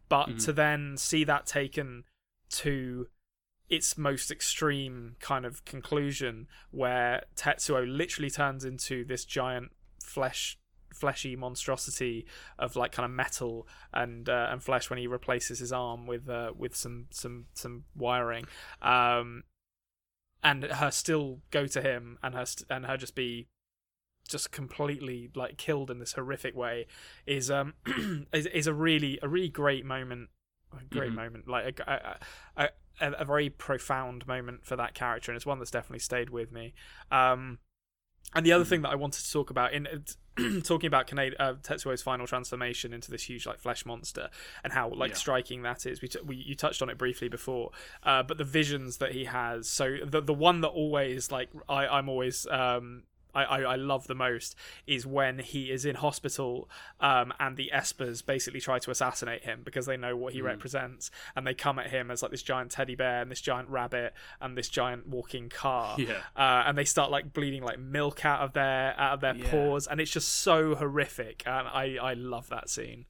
[0.10, 0.46] But Mhm.
[0.46, 2.06] to then see that taken
[2.50, 3.08] to
[3.70, 9.72] its most extreme kind of conclusion where Tetsuo literally turns into this giant
[10.04, 10.58] flesh
[10.94, 12.26] fleshy monstrosity
[12.60, 16.30] of like kind of metal and uh, and flesh when he replaces his arm with
[16.30, 18.46] uh, with some some some wiring.
[18.82, 19.44] Um
[20.44, 23.48] and her still go to him and her st- and her just be
[24.28, 26.88] just completely like killed in this horrific way
[27.26, 27.74] is um
[28.34, 30.30] is, is a really a really great moment.
[30.74, 31.16] A great Mhm.
[31.16, 31.48] moment.
[31.50, 32.20] Like a,
[32.58, 32.70] a, a,
[33.02, 36.52] a, a very profound moment for that character and it's one that's definitely stayed with
[36.52, 36.74] me.
[37.12, 37.60] Um
[38.34, 39.86] and the other thing that I wanted to talk about in
[40.64, 44.30] talking about Kaneda, uh, Tetsuo's final transformation into this huge like flesh monster
[44.64, 45.16] and how like Yeah.
[45.18, 46.02] striking that is.
[46.02, 47.72] We, t- we you touched on it briefly before,
[48.04, 49.68] uh, but the visions that he has.
[49.70, 53.04] So the the one that always like I I'm always um.
[53.34, 54.56] I, I, I love the most
[54.88, 56.70] is when he is in hospital
[57.00, 60.46] um, and the Espers basically try to assassinate him because they know what he Mm.
[60.46, 63.70] represents and they come at him as like this giant teddy bear and this giant
[63.70, 66.22] rabbit and this giant walking car Yeah.
[66.36, 69.50] uh, and they start like bleeding like milk out of their out of their Yeah.
[69.52, 71.44] paws, and it's just so horrific.
[71.46, 73.06] And I I love that scene.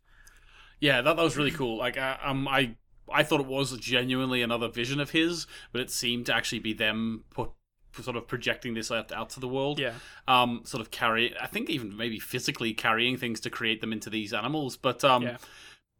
[0.79, 1.77] Yeah, that, that was really cool.
[1.77, 2.75] Like, uh, um, I
[3.11, 6.73] I thought it was genuinely another vision of his, but it seemed to actually be
[6.73, 7.51] them put
[7.99, 9.79] sort of projecting this out, out to the world.
[9.79, 9.93] Yeah,
[10.27, 11.35] Um, sort of carry.
[11.39, 14.77] I think even maybe physically carrying things to create them into these animals.
[14.77, 15.37] But um, Yeah.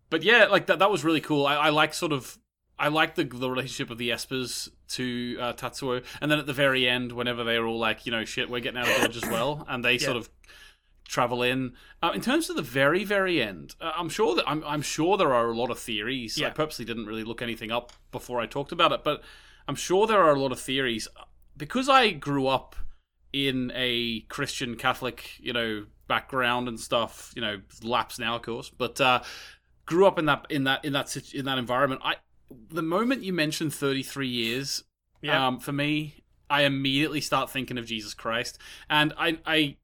[0.09, 0.79] but yeah, like that.
[0.79, 1.45] That was really cool.
[1.45, 2.37] I, I like sort of.
[2.79, 6.53] I like the the relationship of the Espers to uh, Tatsuo, and then at the
[6.53, 9.29] very end, whenever they're all like, you know, shit, we're getting out of dodge as
[9.29, 10.29] well, and they sort of
[11.07, 11.73] travel in.
[12.01, 15.17] Uh, in terms of the very, very end, uh, I'm sure that I'm, I'm sure
[15.17, 16.41] there are a lot of theories.
[16.41, 19.21] I purposely didn't really look anything up before I talked about it, but
[19.67, 21.07] I'm sure there are a lot of theories
[21.57, 22.75] because I grew up
[23.33, 27.31] in a Christian Catholic, you know, background and stuff.
[27.35, 29.21] You know, lapse now, of course, but uh,
[29.85, 32.01] grew up in that in that in that in that environment.
[32.03, 32.15] I
[32.69, 34.83] the moment you mentioned 33 years,
[35.21, 38.57] yeah, um, for me, I immediately start thinking of Jesus Christ,
[38.89, 39.77] and I I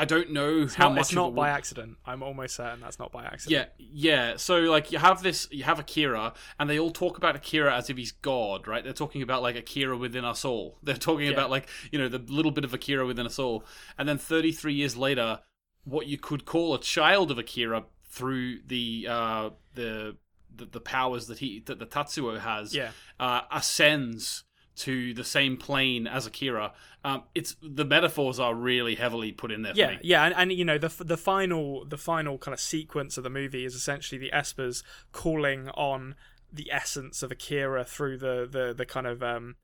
[0.00, 1.96] I don't know it's how not, much it's not it by will- accident.
[2.06, 3.70] I'm almost certain that's not by accident.
[3.78, 4.36] yeah, yeah.
[4.36, 7.90] So like you have this, you have Akira, and they all talk about Akira as
[7.90, 8.84] if he's God, right?
[8.84, 10.78] They're talking about like Akira within us all.
[10.82, 11.32] They're talking Yeah.
[11.32, 13.64] about like you know the little bit of Akira within us all,
[13.98, 15.40] and then 33 years later,
[15.84, 20.16] what you could call a child of Akira through the uh, the,
[20.54, 24.44] the the powers that he that the Tatsuo has yeah, uh, ascends
[24.78, 26.72] to the same plane as Akira.
[27.04, 29.72] Um, it's the metaphors are really heavily put in there.
[29.72, 29.98] For yeah, me.
[30.02, 30.24] yeah.
[30.24, 33.64] And, and you know the the final the final kind of sequence of the movie
[33.64, 36.14] is essentially the Espers calling on
[36.52, 39.56] the essence of Akira through the the the kind of um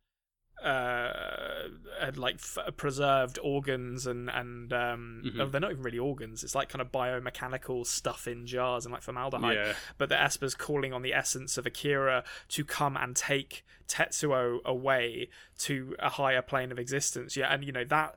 [0.63, 1.69] uh
[2.01, 5.41] and like f- preserved organs and and um Mhm.
[5.41, 8.93] oh, they're not even really organs it's like kind of biomechanical stuff in jars and
[8.93, 9.73] like formaldehyde yeah.
[9.99, 15.29] but the Esper's calling on the essence of Akira to come and take Tetsuo away
[15.59, 17.37] to a higher plane of existence.
[17.37, 18.17] Yeah, and you know that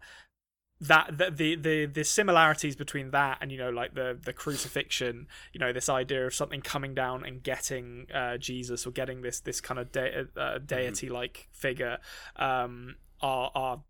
[0.79, 5.27] that the, the the the similarities between that and you know like the the crucifixion
[5.51, 9.39] you know this idea of something coming down and getting uh, jesus or getting this
[9.39, 11.97] this kind of de- uh, deity like figure
[12.35, 13.81] um are are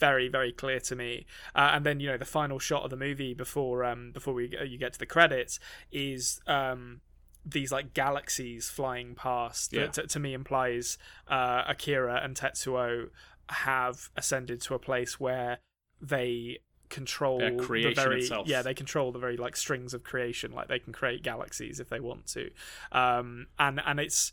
[0.00, 1.24] very very clear to me
[1.54, 4.52] uh, and then you know the final shot of the movie before um before we
[4.66, 5.60] you get to the credits
[5.92, 7.00] is um
[7.46, 9.82] these like galaxies flying past Yeah.
[9.82, 13.10] that to, to me implies uh, Akira and Tetsuo
[13.50, 15.58] have ascended to a place where
[16.00, 16.58] they
[16.90, 18.46] control Their the creation very itself.
[18.46, 21.88] yeah they control the very like strings of creation like they can create galaxies if
[21.88, 22.50] they want to
[22.92, 24.32] um and and it's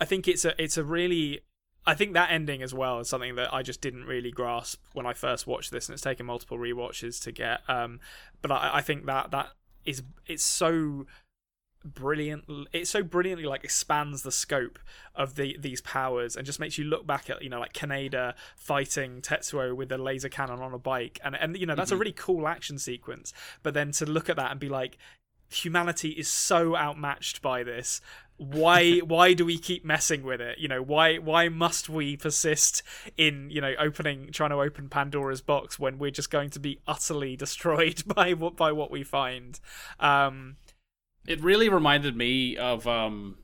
[0.00, 1.42] I think it's a it's a really
[1.86, 5.06] I think that ending as well is something that I just didn't really grasp when
[5.06, 7.60] I first watched this, and it's taken multiple rewatches to get.
[7.68, 8.00] Um,
[8.40, 9.50] but I, I think that that
[9.84, 11.06] is it's so
[11.84, 12.44] brilliant.
[12.72, 14.78] It so brilliantly like expands the scope
[15.14, 18.34] of the these powers and just makes you look back at you know like Kaneda
[18.56, 21.96] fighting Tetsuo with a laser cannon on a bike, and and you know that's a
[21.96, 23.32] really cool action sequence.
[23.62, 24.98] But then to look at that and be like,
[25.50, 28.00] humanity is so outmatched by this
[28.36, 32.82] why why do we keep messing with it you know why why must we persist
[33.16, 36.80] in you know opening trying to open pandora's box when we're just going to be
[36.86, 39.60] utterly destroyed by what by what we find
[40.00, 40.56] um
[41.26, 42.86] It really reminded me of.
[42.86, 43.36] um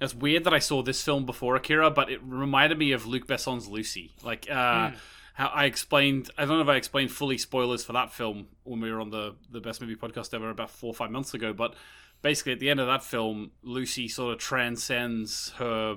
[0.00, 3.26] It's weird that I saw this film before Akira, but it reminded me of Luc
[3.26, 4.14] Besson's Lucy.
[4.22, 4.90] Like uh,
[5.34, 6.30] how I explained.
[6.38, 9.10] I don't know if I explained fully spoilers for that film when we were on
[9.10, 11.52] the the best movie podcast ever about four or five months ago.
[11.52, 11.74] But
[12.22, 15.96] basically, at the end of that film, Lucy sort of transcends her.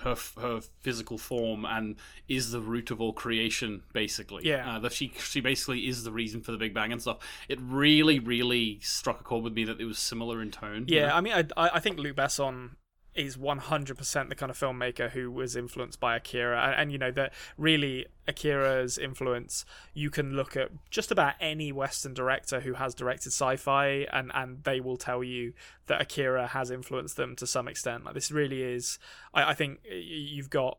[0.00, 1.96] Her, her physical form and
[2.28, 4.76] is the root of all creation basically Yeah.
[4.76, 7.18] uh, that she she basically is the reason for the big bang and stuff
[7.48, 10.96] it really really struck a chord with me that it was similar in tone you
[10.96, 11.14] yeah know?
[11.14, 12.70] i mean i i I think luc besson
[13.14, 16.60] is 100% the kind of filmmaker who was influenced by Akira.
[16.62, 21.72] And, and you know that really Akira's influence you can look at just about any
[21.72, 25.52] western director who has directed sci-fi and and they will tell you
[25.86, 28.04] that Akira has influenced them to some extent.
[28.04, 28.98] Like this really is
[29.32, 30.78] I, I think you've got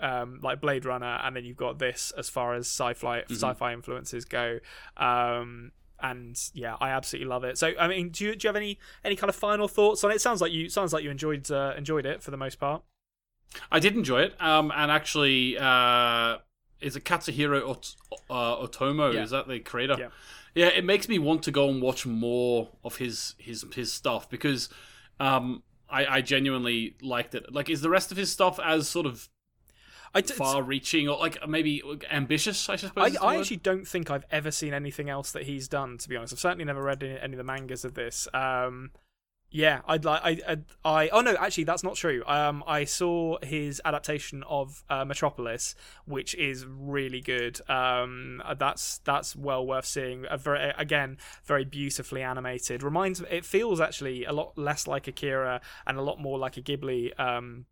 [0.00, 4.24] um, like Blade Runner, and then you've got this as far as sci-fi sci-fi influences
[4.24, 4.58] go.
[4.96, 5.72] Um,
[6.04, 7.56] and yeah, I absolutely love it.
[7.56, 10.10] So, I mean, do you do you have any any kind of final thoughts on
[10.10, 10.20] it?
[10.20, 12.82] Sounds like you sounds like you enjoyed uh, enjoyed it for the most part.
[13.72, 14.40] I did enjoy it.
[14.40, 16.38] Um, and actually, uh,
[16.80, 17.96] is it Katsuhiro Ot-
[18.28, 19.14] uh, Otomo?
[19.14, 19.22] Yeah.
[19.22, 19.96] Is that the creator?
[19.98, 20.08] Yeah.
[20.54, 24.28] Yeah, it makes me want to go and watch more of his his his stuff
[24.28, 24.68] because
[25.18, 27.52] um, I, I genuinely liked it.
[27.52, 29.28] Like, is the rest of his stuff as sort of
[30.22, 32.68] Far-reaching or like maybe ambitious?
[32.68, 33.16] I suppose.
[33.16, 35.98] I, I actually don't think I've ever seen anything else that he's done.
[35.98, 38.28] To be honest, I've certainly never read any, any of the mangas of this.
[38.32, 38.90] Um,
[39.54, 42.24] yeah, I'd like I, I I oh no, actually that's not true.
[42.26, 47.60] Um, I saw his adaptation of uh, Metropolis, which is really good.
[47.70, 50.26] Um, that's that's well worth seeing.
[50.28, 52.82] A very again very beautifully animated.
[52.82, 56.60] Reminds it feels actually a lot less like Akira and a lot more like a
[56.60, 57.18] Ghibli.
[57.18, 57.66] Um,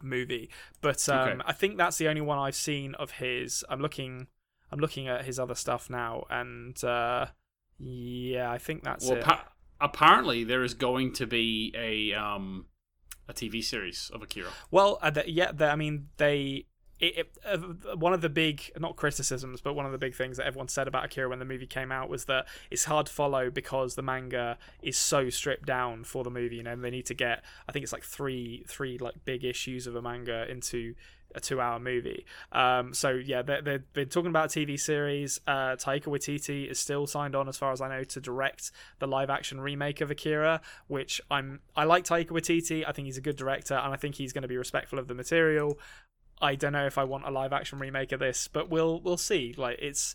[0.00, 1.40] movie but um Okay.
[1.46, 4.26] i think that's the only one i've seen of his i'm looking
[4.70, 7.26] i'm looking at his other stuff now and uh
[7.78, 9.48] yeah i think that's Well, it pa-
[9.80, 12.66] apparently there is going to be a um
[13.28, 14.50] a TV series of Akira.
[14.70, 16.66] well uh, the, yeah the, i mean they
[17.02, 20.36] it, it, uh, one of the big not criticisms but one of the big things
[20.36, 23.12] that everyone said about akira when the movie came out was that it's hard to
[23.12, 26.90] follow because the manga is so stripped down for the movie you know and they
[26.90, 30.48] need to get i think it's like three three like big issues of a manga
[30.48, 30.94] into
[31.34, 32.26] a two-hour movie.
[32.52, 35.40] Um, so yeah, they, they've been talking about a TV series.
[35.46, 39.06] Uh, Taika Waititi is still signed on, as far as I know, to direct the
[39.06, 40.60] live-action remake of Akira.
[40.88, 42.84] Which I'm I like Taika Waititi.
[42.86, 45.08] I think he's a good director, and I think he's going to be respectful of
[45.08, 45.78] the material.
[46.40, 49.54] I don't know if I want a live-action remake of this, but we'll we'll see.
[49.56, 50.14] Like it's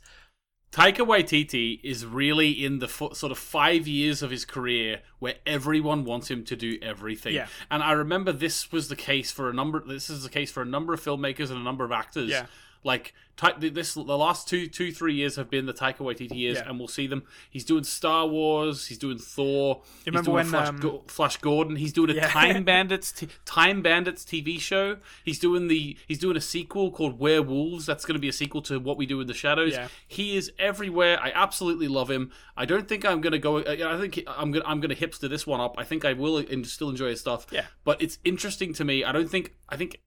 [0.72, 5.36] Taika Waititi is really in the fo- sort of five years of his career where
[5.46, 7.34] everyone wants him to do everything.
[7.34, 7.48] Yeah.
[7.72, 9.82] And I remember this was the case for a number.
[9.86, 12.30] This is the case for a number of filmmakers and a number of actors.
[12.30, 12.48] Yeah.
[12.88, 13.14] Like
[13.60, 16.70] this, the last two, two, three years have been the Taika Waititi years, Yeah.
[16.70, 17.22] and we'll see them.
[17.52, 18.88] He's doing Star Wars.
[18.88, 19.82] He's doing Thor.
[19.84, 21.76] You he's remember doing when, Flash, um, Go- Flash Gordon?
[21.76, 22.30] He's doing a Yeah.
[22.30, 24.98] Time Bandits, t- Time Bandits TV show.
[25.24, 27.86] He's doing the, he's doing a sequel called Werewolves.
[27.86, 29.74] That's going to be a sequel to What We Do in the Shadows.
[29.74, 29.90] Yeah.
[30.08, 31.20] He is everywhere.
[31.22, 32.32] I absolutely love him.
[32.56, 33.60] I don't think I'm gonna go.
[33.60, 35.76] I think I'm gonna I'm gonna hipster this one up.
[35.78, 37.46] I think I will en- still enjoy his stuff.
[37.52, 37.66] Yeah.
[37.84, 39.04] But it's interesting to me.
[39.04, 39.54] I don't think.
[39.70, 40.00] I think.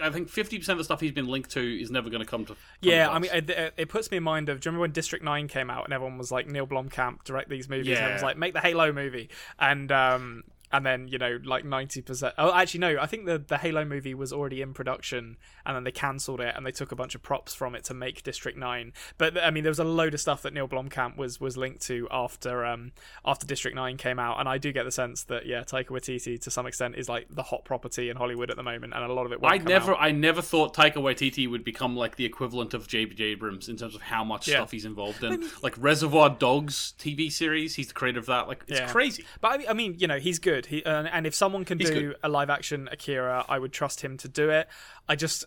[0.00, 2.26] I think fifty percent of the stuff he's been linked to is never going to
[2.28, 2.54] come to.
[2.54, 3.06] come yeah.
[3.06, 4.60] to I mean, it, it- puts me in mind of.
[4.60, 7.48] Do you remember when District Nine came out and everyone was like Neil Blomkamp direct
[7.48, 7.86] these movies?
[7.88, 8.02] And Yeah.
[8.02, 9.30] everyone's like, make the Halo movie.
[9.58, 10.42] And um,
[10.72, 14.14] and then you know like 90% oh actually no i think the the halo movie
[14.14, 17.22] was already in production and then they cancelled it and they took a bunch of
[17.22, 20.20] props from it to make district 9 but i mean there was a load of
[20.20, 22.92] stuff that neil blomkamp was was linked to after um
[23.24, 26.40] after district 9 came out and i do get the sense that yeah taika waititi
[26.40, 29.12] to some extent is like the hot property in hollywood at the moment and a
[29.12, 29.98] lot of it I never, out.
[30.00, 33.24] I never thought Taika Waititi would become like the equivalent of J.J.
[33.24, 34.56] Abrams in terms of how much Yeah.
[34.56, 35.44] stuff he's involved in.
[35.62, 38.46] Like Reservoir Dogs TV series, he's the creator of that.
[38.48, 38.90] Like it's Yeah.
[38.92, 39.24] crazy.
[39.40, 40.59] But I I mean, you know, he's good.
[40.66, 42.16] He uh, and if someone can He's do good.
[42.22, 44.68] a live action Akira, I would trust him to do it.
[45.08, 45.44] I just,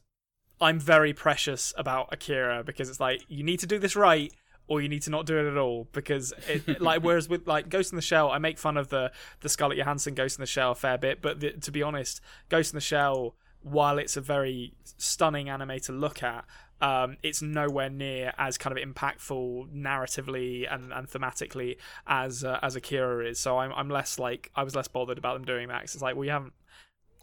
[0.60, 4.32] I'm very precious about Akira because it's like you need to do this right.
[4.66, 7.68] Or you need to not do it at all because it like whereas with like
[7.68, 9.12] Ghost in the Shell, I make fun of the
[9.42, 12.22] the Scarlett Johansson Ghost in the Shell a fair bit, but the, to be honest,
[12.48, 16.46] Ghost in the Shell, while it's a very stunning anime to look at,
[16.84, 22.76] um, it's nowhere near as kind of impactful narratively and, and thematically as uh, as
[22.76, 23.40] Akira is.
[23.40, 25.84] So I'm I'm less like I was less bothered about them doing that.
[25.84, 26.54] it's like we haven't.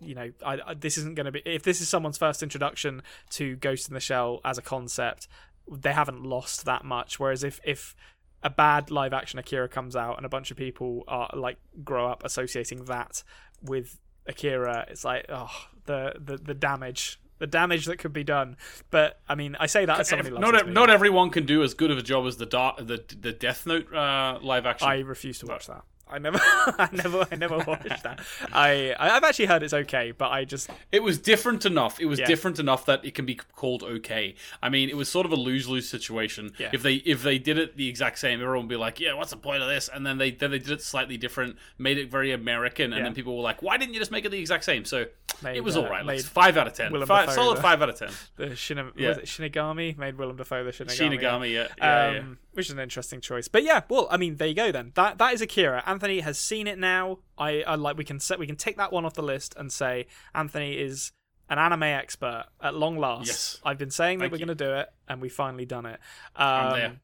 [0.03, 1.43] You know, I, I, this isn't going to be.
[1.45, 3.03] If this is someone's first introduction
[3.33, 5.29] to Ghost in the Shell as a concept,
[5.71, 7.21] they haven't lost that much.
[7.21, 7.95] Whereas if if
[8.43, 12.11] a bad live action Akira comes out and a bunch of people are like grow
[12.11, 13.23] up associating that
[13.61, 15.51] with Akira, it's like oh
[15.85, 17.21] the the, the damage.
[17.41, 18.57] The damage that could be done,
[18.91, 21.91] but I mean, I say that as loves not not everyone can do as good
[21.91, 24.87] of a job as the Dark, the the Death Note uh, live action.
[24.87, 25.83] I refuse to watch that.
[26.13, 28.21] I never, I never, I never watched that.
[28.53, 32.01] I, I've actually heard it's okay, but I just, It was different enough.
[32.01, 32.27] It was Yeah.
[32.27, 34.35] different enough that it can be called okay.
[34.63, 36.53] I mean, it was sort of a lose lose situation.
[36.59, 36.71] Yeah.
[36.73, 39.31] If they if they did it the exact same, everyone would be like, "Yeah, what's
[39.31, 42.11] the point of this?" And then they then they did it slightly different, made it
[42.11, 43.05] very American, and Yeah.
[43.05, 45.07] then people were like, "Why didn't you just make it the exact same?" So
[45.43, 46.05] Made, it was uh, all right.
[46.05, 46.91] Like, five out of ten.
[47.07, 48.11] Five, Dafoe solid the- five out of ten.
[48.37, 49.09] the Shina, Yeah.
[49.09, 51.19] was it Shinigami made Willem Dafoe the Shinigami.
[51.21, 52.23] Shinigami, yeah, yeah, yeah.
[52.53, 53.49] Which is an interesting choice.
[53.49, 54.93] But yeah, well, I mean, there you go then.
[54.95, 55.83] That that is Akira.
[55.87, 57.19] Anthony has seen it now.
[57.39, 59.73] I, I like we can set we can take that one off the list and
[59.73, 61.13] say Anthony is
[61.49, 63.27] an anime expert at long last.
[63.27, 63.61] Yes.
[63.65, 66.01] I've been saying Thank that we're going to do it, and we finally done it.
[66.37, 67.01] Um.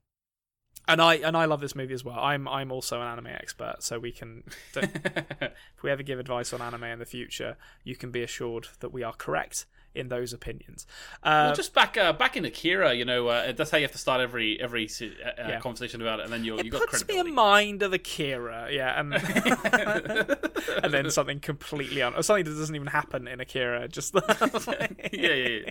[0.89, 2.17] And I and I love this movie as well.
[2.17, 4.45] I'm I'm also an anime expert, so we can.
[4.77, 8.93] if we ever give advice on anime in the future, you can be assured that
[8.93, 9.67] we are correct
[9.97, 10.87] in those opinions.
[11.23, 13.93] Uh, well, just back uh, back in Akira, you know, uh, that's how you have
[13.93, 15.61] to start every every uh, uh, Yeah.
[15.61, 19.01] conversation about it, and then you you got puts me in mind of Akira, yeah,
[19.01, 19.15] and
[20.85, 24.89] and then something completely on, or something that doesn't even happen in Akira, just yeah,
[25.13, 25.33] yeah,
[25.65, 25.71] yeah.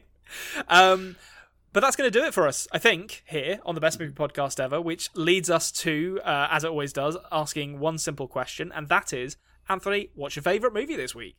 [0.67, 1.15] um.
[1.73, 4.13] But that's going to do it for us, I think, here on the Best Movie
[4.13, 8.71] Podcast Ever, which leads us to, uh, as it always does, asking one simple question,
[8.73, 9.35] and that is,
[9.67, 11.35] Anthony, what's your favourite movie this week?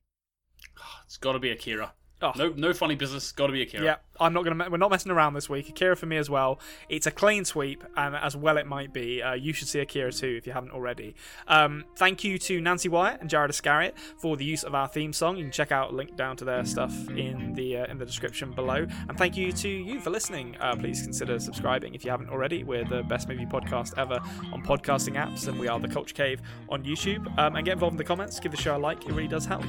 [1.06, 1.94] It's got to be Akira.
[2.22, 2.32] Oh.
[2.34, 3.30] No, no funny business.
[3.30, 3.84] Got to be Akira.
[3.84, 4.70] Yeah, I'm not gonna.
[4.70, 5.68] We're not messing around this week.
[5.68, 6.58] Akira for me as well.
[6.88, 9.20] It's a clean sweep, and as well it might be.
[9.22, 11.14] Uh, you should see Akira too if you haven't already.
[11.46, 15.12] Um, thank you to Nancy Wyatt and Jared Iscariot for the use of our theme
[15.12, 15.36] song.
[15.36, 18.06] You can check out a link down to their stuff in the uh, in the
[18.06, 18.86] description below.
[19.08, 20.56] And thank you to you for listening.
[20.58, 22.64] Uh, please consider subscribing if you haven't already.
[22.64, 24.20] We're the best movie podcast ever
[24.54, 26.40] on podcasting apps, and we are the Culture Cave
[26.70, 27.26] on YouTube.
[27.38, 28.40] Um, and get involved in the comments.
[28.40, 29.04] Give the show a like.
[29.04, 29.64] It really does help.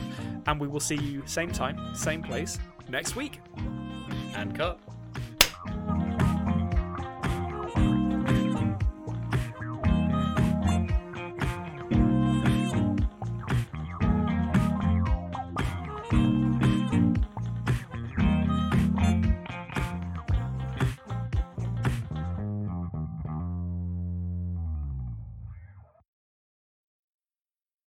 [0.46, 3.40] And we will see you same time, same place next week.
[4.36, 4.80] And cut.